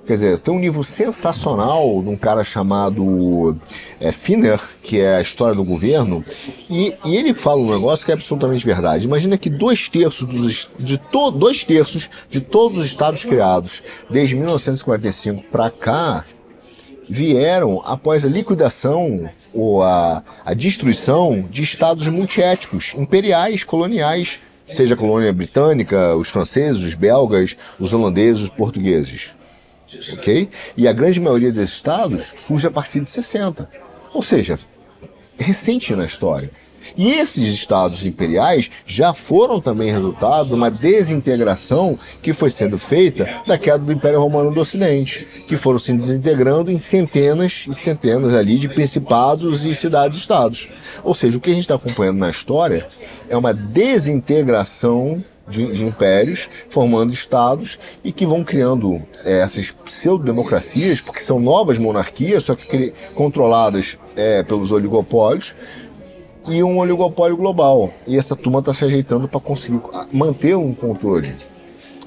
Quer 0.06 0.14
dizer, 0.14 0.40
tem 0.40 0.54
um 0.54 0.60
livro 0.60 0.84
sensacional 0.84 2.02
de 2.02 2.10
um 2.10 2.18
cara 2.18 2.44
chamado 2.44 3.56
é, 4.00 4.12
Finner, 4.12 4.60
que 4.82 5.00
é 5.00 5.18
a 5.18 5.22
história 5.22 5.56
do 5.56 5.64
governo, 5.64 6.26
e, 6.68 6.96
e, 7.06 7.16
ele 7.16 7.36
fala 7.36 7.62
um 7.62 7.72
negócio 7.72 8.04
que 8.04 8.12
é 8.12 8.16
absolutamente 8.16 8.66
verdade. 8.66 9.06
Imagina 9.06 9.38
que 9.38 9.50
dois 9.50 9.88
terços 9.90 10.26
dos, 10.26 10.70
de 10.78 10.98
to, 10.98 11.30
dois 11.30 11.64
terços 11.64 12.10
de 12.30 12.42
todos 12.42 12.80
os 12.80 12.86
estados 12.86 13.24
criados 13.24 13.84
desde 14.10 14.36
1945 14.36 15.44
para 15.52 15.70
cá 15.70 16.26
vieram 17.12 17.82
após 17.84 18.24
a 18.24 18.30
liquidação 18.30 19.30
ou 19.54 19.84
a, 19.84 20.24
a 20.46 20.54
destruição 20.54 21.46
de 21.52 21.62
estados 21.62 22.08
multiétnicos, 22.08 22.94
imperiais, 22.96 23.66
coloniais, 23.66 24.40
seja 24.66 24.94
a 24.94 24.98
colônia 24.98 25.34
britânica, 25.34 26.16
os 26.16 26.30
franceses, 26.30 26.82
os 26.86 26.94
belgas, 26.94 27.58
os 27.78 27.92
holandeses, 27.92 28.44
os 28.44 28.50
portugueses. 28.50 29.36
Ok? 30.14 30.50
E 30.78 30.88
a 30.88 30.94
grande 30.94 31.20
maioria 31.20 31.52
desses 31.52 31.76
estados 31.76 32.32
surge 32.38 32.66
a 32.66 32.72
partir 32.72 33.02
de 33.02 33.10
60. 33.10 33.70
Ou 34.14 34.24
seja, 34.24 34.58
recente 35.38 35.94
na 35.94 36.06
história. 36.06 36.50
E 36.96 37.14
esses 37.14 37.44
estados 37.54 38.06
imperiais 38.06 38.70
já 38.86 39.14
foram 39.14 39.60
também 39.60 39.92
resultado 39.92 40.48
de 40.48 40.54
uma 40.54 40.70
desintegração 40.70 41.98
que 42.22 42.34
foi 42.34 42.50
sendo 42.50 42.78
feita 42.78 43.42
da 43.46 43.58
queda 43.58 43.80
do 43.80 43.92
Império 43.92 44.22
Romano 44.22 44.52
do 44.52 44.60
Ocidente, 44.60 45.28
que 45.48 45.56
foram 45.56 45.80
se 45.80 45.94
desintegrando 45.94 46.72
em 46.72 46.78
centenas 46.78 47.66
e 47.70 47.74
centenas 47.74 48.34
ali 48.34 48.58
de 48.58 48.70
principados 48.70 49.66
e 49.66 49.74
cidades-estados. 49.76 50.70
Ou 51.04 51.14
seja, 51.14 51.38
o 51.38 51.42
que 51.42 51.50
a 51.50 51.54
gente 51.54 51.64
está 51.64 51.76
acompanhando 51.76 52.18
na 52.18 52.30
história 52.30 52.88
é 53.30 53.38
uma 53.38 53.54
desintegração 53.54 55.24
de, 55.48 55.72
de, 55.74 55.86
impérios, 55.86 56.50
formando 56.70 57.14
estados 57.14 57.78
e 58.04 58.12
que 58.12 58.26
vão 58.26 58.44
criando 58.44 59.02
é, 59.24 59.40
essas 59.40 59.72
pseudo-democracias, 59.72 61.02
porque 61.02 61.20
são 61.20 61.40
novas 61.40 61.78
monarquias, 61.78 62.44
só 62.44 62.56
que 62.56 62.94
controladas 63.14 63.98
é, 64.16 64.44
pelos 64.44 64.72
oligopólios, 64.72 65.54
e 66.48 66.64
um 66.64 66.80
oligopólio 66.80 67.38
global. 67.38 67.92
E 68.08 68.18
essa 68.18 68.36
turma 68.36 68.60
está 68.60 68.74
se 68.74 68.86
ajeitando 68.86 69.28
para 69.28 69.40
conseguir 69.40 69.82
manter 70.12 70.56
um 70.56 70.74
controle. 70.74 71.36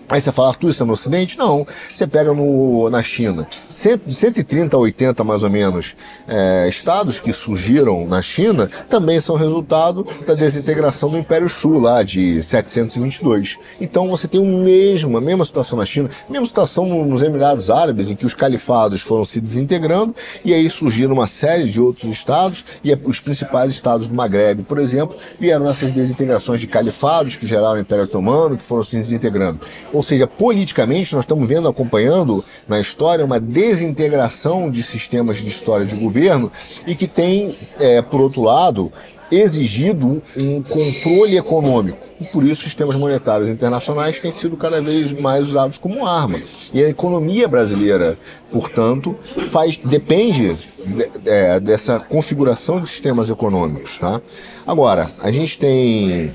Aí 0.08 0.20
você 0.20 0.30
fala, 0.30 0.54
tudo 0.54 0.70
isso 0.70 0.82
é 0.82 0.86
no 0.86 0.92
Ocidente? 0.92 1.38
Não. 1.38 1.66
Você 1.92 2.06
pega 2.06 2.32
no, 2.32 2.90
na 2.90 3.02
China, 3.02 3.46
130 3.68 4.76
a 4.76 4.80
80 4.80 5.24
mais 5.24 5.42
ou 5.42 5.50
menos 5.50 5.96
é, 6.28 6.68
estados 6.68 7.20
que 7.20 7.32
surgiram 7.32 8.06
na 8.06 8.22
China 8.22 8.70
também 8.88 9.20
são 9.20 9.36
resultado 9.36 10.06
da 10.26 10.34
desintegração 10.34 11.10
do 11.10 11.18
Império 11.18 11.48
Shu 11.48 11.78
lá 11.78 12.02
de 12.02 12.42
722. 12.42 13.58
Então 13.80 14.08
você 14.08 14.28
tem 14.28 14.40
o 14.40 14.58
mesmo, 14.58 15.16
a 15.16 15.20
mesma 15.20 15.44
situação 15.44 15.78
na 15.78 15.86
China, 15.86 16.10
a 16.28 16.32
mesma 16.32 16.46
situação 16.46 17.04
nos 17.04 17.22
Emirados 17.22 17.70
Árabes, 17.70 18.10
em 18.10 18.16
que 18.16 18.26
os 18.26 18.34
califados 18.34 19.00
foram 19.00 19.24
se 19.24 19.40
desintegrando 19.40 20.14
e 20.44 20.52
aí 20.52 20.68
surgiram 20.68 21.14
uma 21.14 21.26
série 21.26 21.64
de 21.64 21.80
outros 21.80 22.10
estados 22.10 22.64
e 22.82 22.92
os 23.04 23.20
principais 23.20 23.72
estados 23.72 24.06
do 24.06 24.14
Maghreb, 24.14 24.62
por 24.62 24.78
exemplo, 24.78 25.16
vieram 25.38 25.68
essas 25.68 25.90
desintegrações 25.92 26.60
de 26.60 26.66
califados 26.66 27.36
que 27.36 27.46
geraram 27.46 27.76
o 27.76 27.80
Império 27.80 28.04
Otomano, 28.04 28.56
que 28.56 28.64
foram 28.64 28.84
se 28.84 28.96
desintegrando. 28.96 29.60
Ou 29.94 30.02
seja, 30.02 30.26
politicamente, 30.26 31.14
nós 31.14 31.22
estamos 31.22 31.48
vendo, 31.48 31.68
acompanhando 31.68 32.44
na 32.66 32.80
história, 32.80 33.24
uma 33.24 33.38
desintegração 33.38 34.68
de 34.68 34.83
sistemas 34.83 35.38
de 35.38 35.48
história 35.48 35.87
de 35.87 35.94
governo 35.94 36.50
e 36.85 36.96
que 36.96 37.07
tem, 37.07 37.57
é, 37.78 38.02
por 38.02 38.20
outro 38.20 38.42
lado, 38.42 38.92
exigido 39.30 40.20
um 40.37 40.61
controle 40.62 41.38
econômico. 41.38 41.98
E 42.20 42.24
por 42.24 42.42
isso, 42.44 42.64
sistemas 42.64 42.96
monetários 42.96 43.48
internacionais 43.48 44.18
têm 44.18 44.33
sido 44.33 44.57
cada 44.57 44.83
vez 44.83 45.12
mais 45.12 45.48
usados 45.48 45.78
como 45.78 46.04
arma. 46.04 46.42
E 46.72 46.83
a 46.83 46.88
economia 46.88 47.46
brasileira, 47.46 48.18
portanto, 48.50 49.16
faz, 49.22 49.76
depende 49.76 50.54
de, 50.54 51.11
é, 51.24 51.61
dessa 51.61 52.00
configuração 52.00 52.80
de 52.80 52.88
sistemas 52.88 53.30
econômicos. 53.30 53.96
Tá? 53.96 54.20
Agora, 54.66 55.09
a 55.20 55.30
gente 55.30 55.57
tem, 55.57 56.33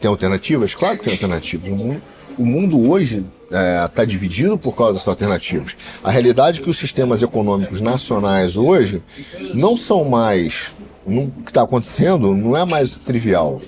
tem 0.00 0.08
alternativas? 0.08 0.76
Claro 0.76 0.98
que 0.98 1.04
tem 1.04 1.14
alternativas. 1.14 1.68
O 1.68 1.74
mundo 1.74 2.11
o 2.38 2.44
mundo 2.44 2.90
hoje 2.90 3.24
está 3.46 4.02
é, 4.02 4.06
dividido 4.06 4.56
por 4.56 4.74
causa 4.74 4.94
dessas 4.94 5.08
alternativas. 5.08 5.76
A 6.02 6.10
realidade 6.10 6.60
é 6.60 6.62
que 6.62 6.70
os 6.70 6.76
sistemas 6.76 7.22
econômicos 7.22 7.80
nacionais 7.80 8.56
hoje 8.56 9.02
não 9.54 9.76
são 9.76 10.04
mais. 10.04 10.74
O 11.04 11.30
que 11.44 11.50
está 11.50 11.62
acontecendo 11.62 12.34
não 12.34 12.56
é 12.56 12.64
mais 12.64 12.96
trivial. 12.96 13.60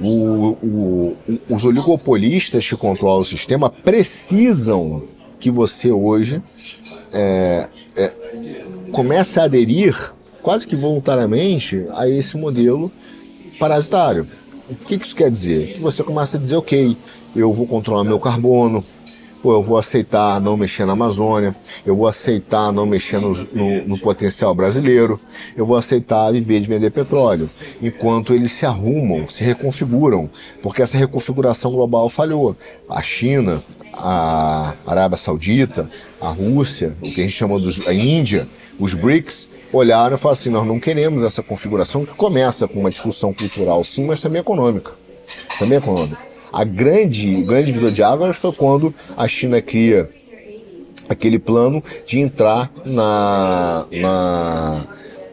O, 0.00 0.56
o, 0.62 1.16
os 1.50 1.64
oligopolistas 1.64 2.66
que 2.66 2.76
controlam 2.76 3.20
o 3.20 3.24
sistema 3.24 3.68
precisam 3.68 5.02
que 5.40 5.50
você 5.50 5.90
hoje 5.90 6.40
é, 7.12 7.68
é, 7.96 8.12
comece 8.92 9.40
a 9.40 9.44
aderir 9.44 10.12
quase 10.42 10.66
que 10.66 10.76
voluntariamente 10.76 11.84
a 11.92 12.08
esse 12.08 12.36
modelo 12.36 12.90
parasitário. 13.58 14.26
O 14.70 14.74
que, 14.74 14.98
que 14.98 15.06
isso 15.06 15.16
quer 15.16 15.30
dizer? 15.30 15.74
Que 15.74 15.80
você 15.80 16.02
começa 16.02 16.36
a 16.36 16.40
dizer, 16.40 16.56
ok, 16.56 16.96
eu 17.34 17.52
vou 17.52 17.66
controlar 17.66 18.04
meu 18.04 18.18
carbono, 18.18 18.84
pô, 19.42 19.52
eu 19.52 19.62
vou 19.62 19.78
aceitar 19.78 20.40
não 20.40 20.56
mexer 20.56 20.84
na 20.84 20.92
Amazônia, 20.92 21.54
eu 21.86 21.94
vou 21.94 22.06
aceitar 22.06 22.72
não 22.72 22.86
mexer 22.86 23.20
no, 23.20 23.32
no, 23.32 23.88
no, 23.88 23.98
potencial 23.98 24.54
brasileiro, 24.54 25.20
eu 25.56 25.64
vou 25.64 25.76
aceitar 25.76 26.32
viver 26.32 26.60
de 26.60 26.68
vender 26.68 26.90
petróleo, 26.90 27.48
enquanto 27.80 28.34
eles 28.34 28.52
se 28.52 28.66
arrumam, 28.66 29.28
se 29.28 29.44
reconfiguram, 29.44 30.28
porque 30.62 30.82
essa 30.82 30.98
reconfiguração 30.98 31.70
global 31.70 32.08
falhou. 32.08 32.56
A 32.88 33.00
China, 33.02 33.62
a 33.94 34.74
Arábia 34.86 35.16
Saudita, 35.16 35.88
a 36.20 36.28
Rússia, 36.28 36.94
o 37.00 37.10
que 37.10 37.20
a 37.20 37.24
gente 37.24 37.36
chama 37.36 37.58
de 37.60 37.88
a 37.88 37.92
Índia, 37.92 38.48
os 38.78 38.94
BRICS, 38.94 39.48
olharam 39.72 40.16
e 40.16 40.18
falaram 40.18 40.40
assim, 40.40 40.50
nós 40.50 40.66
não 40.66 40.80
queremos 40.80 41.22
essa 41.22 41.42
configuração 41.42 42.04
que 42.04 42.14
começa 42.14 42.66
com 42.66 42.80
uma 42.80 42.90
discussão 42.90 43.32
cultural 43.32 43.84
sim, 43.84 44.04
mas 44.06 44.20
também 44.20 44.40
econômica. 44.40 44.92
Também 45.58 45.78
econômica. 45.78 46.27
A 46.52 46.64
grande, 46.64 47.42
grande 47.42 47.66
divisor 47.66 47.90
de 47.90 48.02
águas 48.02 48.36
foi 48.36 48.52
quando 48.52 48.94
a 49.16 49.26
China 49.28 49.60
cria 49.60 50.08
aquele 51.08 51.38
plano 51.38 51.82
de 52.06 52.18
entrar 52.18 52.70
na, 52.84 53.86
na 53.90 54.86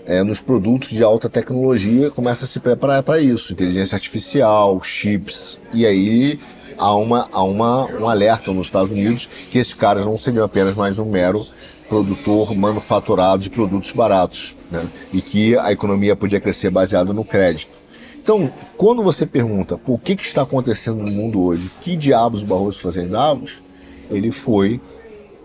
é, 0.05 0.23
nos 0.23 0.39
produtos 0.39 0.89
de 0.89 1.03
alta 1.03 1.27
tecnologia, 1.29 2.11
começa 2.11 2.45
a 2.45 2.47
se 2.47 2.59
preparar 2.59 3.01
para 3.03 3.19
isso, 3.19 3.51
inteligência 3.51 3.95
artificial, 3.95 4.81
chips, 4.83 5.59
e 5.73 5.85
aí 5.85 6.39
há, 6.77 6.95
uma, 6.95 7.27
há 7.31 7.43
uma, 7.43 7.85
um 7.99 8.07
alerta 8.07 8.53
nos 8.53 8.67
Estados 8.67 8.91
Unidos 8.91 9.27
que 9.51 9.57
esses 9.57 9.73
caras 9.73 10.05
não 10.05 10.15
seriam 10.15 10.45
apenas 10.45 10.75
mais 10.75 10.99
um 10.99 11.05
mero 11.05 11.45
produtor 11.89 12.55
manufaturado 12.55 13.43
de 13.43 13.49
produtos 13.49 13.91
baratos, 13.91 14.57
né? 14.71 14.87
e 15.13 15.21
que 15.21 15.57
a 15.57 15.71
economia 15.71 16.15
podia 16.15 16.39
crescer 16.39 16.69
baseada 16.69 17.13
no 17.13 17.23
crédito. 17.23 17.84
Então, 18.25 18.51
quando 18.75 19.03
você 19.03 19.23
pergunta 19.23 19.77
por 19.77 19.99
que, 19.99 20.15
que 20.15 20.23
está 20.23 20.41
acontecendo 20.41 20.97
no 20.97 21.11
mundo 21.11 21.39
hoje, 21.43 21.69
que 21.79 21.95
diabos 21.95 22.41
o 22.41 22.45
Barroso 22.47 22.79
fazia 22.79 23.03
em 23.03 23.07
Davos, 23.07 23.61
ele 24.09 24.31
foi 24.31 24.81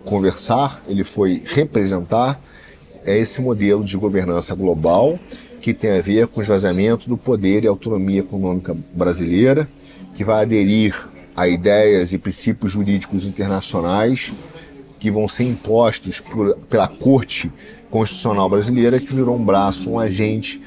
conversar, 0.03 0.83
ele 0.87 1.03
foi 1.03 1.43
representar 1.45 2.41
é 3.05 3.15
esse 3.15 3.39
modelo 3.39 3.83
de 3.83 3.95
governança 3.95 4.55
global 4.55 5.19
que 5.61 5.75
tem 5.75 5.91
a 5.91 6.01
ver 6.01 6.25
com 6.25 6.39
o 6.39 6.43
esvaziamento 6.43 7.07
do 7.07 7.15
poder 7.15 7.63
e 7.63 7.67
autonomia 7.67 8.21
econômica 8.21 8.75
brasileira, 8.95 9.69
que 10.15 10.23
vai 10.23 10.41
aderir 10.41 11.07
a 11.35 11.47
ideias 11.47 12.13
e 12.13 12.17
princípios 12.17 12.71
jurídicos 12.71 13.27
internacionais 13.27 14.33
que 14.99 15.11
vão 15.11 15.27
ser 15.27 15.43
impostos 15.43 16.19
por, 16.19 16.57
pela 16.67 16.87
Corte 16.87 17.51
Constitucional 17.91 18.49
Brasileira, 18.49 18.99
que 18.99 19.13
virou 19.13 19.35
um 19.35 19.45
braço, 19.45 19.91
um 19.91 19.99
agente 19.99 20.59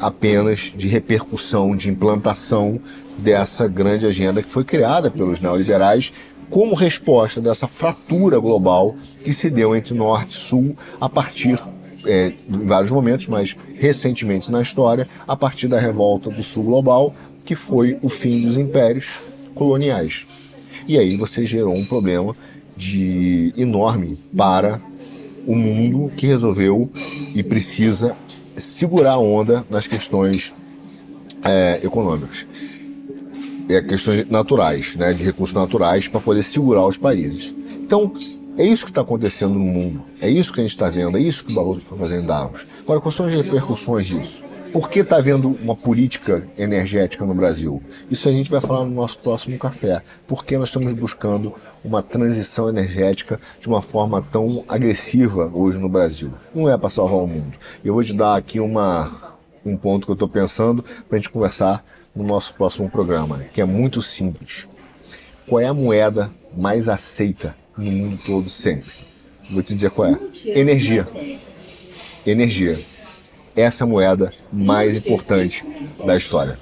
apenas 0.00 0.72
de 0.74 0.88
repercussão, 0.88 1.74
de 1.76 1.88
implantação 1.88 2.80
dessa 3.18 3.66
grande 3.68 4.06
agenda 4.06 4.42
que 4.42 4.50
foi 4.50 4.64
criada 4.64 5.10
pelos 5.10 5.40
neoliberais 5.40 6.12
como 6.50 6.74
resposta 6.74 7.40
dessa 7.40 7.66
fratura 7.66 8.38
global 8.38 8.94
que 9.24 9.32
se 9.32 9.50
deu 9.50 9.74
entre 9.74 9.94
Norte 9.94 10.30
e 10.30 10.40
Sul 10.40 10.76
a 11.00 11.08
partir, 11.08 11.58
é, 12.06 12.32
em 12.48 12.66
vários 12.66 12.90
momentos, 12.90 13.26
mas 13.26 13.56
recentemente 13.74 14.50
na 14.52 14.60
história, 14.60 15.08
a 15.26 15.36
partir 15.36 15.68
da 15.68 15.78
revolta 15.78 16.30
do 16.30 16.42
Sul 16.42 16.64
global, 16.64 17.14
que 17.44 17.54
foi 17.54 17.98
o 18.02 18.08
fim 18.08 18.42
dos 18.42 18.56
impérios 18.56 19.20
coloniais. 19.54 20.26
E 20.86 20.98
aí 20.98 21.16
você 21.16 21.46
gerou 21.46 21.74
um 21.74 21.84
problema 21.84 22.36
de 22.76 23.52
enorme 23.56 24.18
para 24.36 24.80
o 25.46 25.54
mundo 25.54 26.10
que 26.16 26.26
resolveu 26.26 26.90
e 27.34 27.42
precisa 27.42 28.16
segurar 28.56 29.12
a 29.12 29.18
onda 29.18 29.64
nas 29.70 29.86
questões 29.86 30.54
é, 31.42 31.80
econômicas. 31.82 32.46
É, 33.68 33.80
questões 33.80 34.28
naturais, 34.28 34.94
né, 34.96 35.12
de 35.12 35.24
recursos 35.24 35.54
naturais, 35.54 36.06
para 36.08 36.20
poder 36.20 36.42
segurar 36.42 36.86
os 36.86 36.96
países. 36.96 37.54
Então, 37.70 38.12
é 38.56 38.64
isso 38.64 38.84
que 38.84 38.90
está 38.90 39.00
acontecendo 39.00 39.54
no 39.54 39.60
mundo. 39.60 40.02
É 40.20 40.28
isso 40.28 40.52
que 40.52 40.60
a 40.60 40.62
gente 40.62 40.72
está 40.72 40.88
vendo. 40.88 41.16
É 41.16 41.20
isso 41.20 41.44
que 41.44 41.52
o 41.52 41.54
Barroso 41.54 41.80
foi 41.80 41.98
fazendo 41.98 42.24
em 42.24 42.26
Davos. 42.26 42.66
Agora, 42.82 43.00
quais 43.00 43.14
são 43.14 43.26
as 43.26 43.32
repercussões 43.32 44.06
disso? 44.06 44.42
Por 44.74 44.90
que 44.90 44.98
está 44.98 45.18
havendo 45.18 45.50
uma 45.62 45.76
política 45.76 46.44
energética 46.58 47.24
no 47.24 47.32
Brasil? 47.32 47.80
Isso 48.10 48.28
a 48.28 48.32
gente 48.32 48.50
vai 48.50 48.60
falar 48.60 48.84
no 48.84 48.90
nosso 48.90 49.20
próximo 49.20 49.56
café. 49.56 50.02
Por 50.26 50.44
que 50.44 50.58
nós 50.58 50.68
estamos 50.68 50.92
buscando 50.94 51.54
uma 51.84 52.02
transição 52.02 52.68
energética 52.68 53.38
de 53.60 53.68
uma 53.68 53.80
forma 53.80 54.20
tão 54.20 54.64
agressiva 54.66 55.48
hoje 55.54 55.78
no 55.78 55.88
Brasil? 55.88 56.34
Não 56.52 56.68
é 56.68 56.76
para 56.76 56.90
salvar 56.90 57.20
o 57.20 57.26
mundo. 57.28 57.56
Eu 57.84 57.94
vou 57.94 58.02
te 58.02 58.12
dar 58.12 58.34
aqui 58.34 58.58
uma, 58.58 59.36
um 59.64 59.76
ponto 59.76 60.06
que 60.06 60.10
eu 60.10 60.14
estou 60.14 60.28
pensando 60.28 60.82
para 61.08 61.18
a 61.18 61.20
gente 61.20 61.30
conversar 61.30 61.86
no 62.12 62.24
nosso 62.24 62.52
próximo 62.54 62.90
programa, 62.90 63.44
que 63.54 63.60
é 63.60 63.64
muito 63.64 64.02
simples. 64.02 64.66
Qual 65.46 65.60
é 65.60 65.66
a 65.66 65.74
moeda 65.74 66.32
mais 66.52 66.88
aceita 66.88 67.54
no 67.78 67.92
mundo 67.92 68.18
todo 68.26 68.48
sempre? 68.48 68.90
Vou 69.48 69.62
te 69.62 69.72
dizer 69.72 69.90
qual 69.90 70.08
é. 70.08 70.18
Energia. 70.44 71.06
Energia 72.26 72.80
essa 73.56 73.86
moeda 73.86 74.32
mais 74.52 74.96
importante 74.96 75.64
da 76.04 76.16
história. 76.16 76.58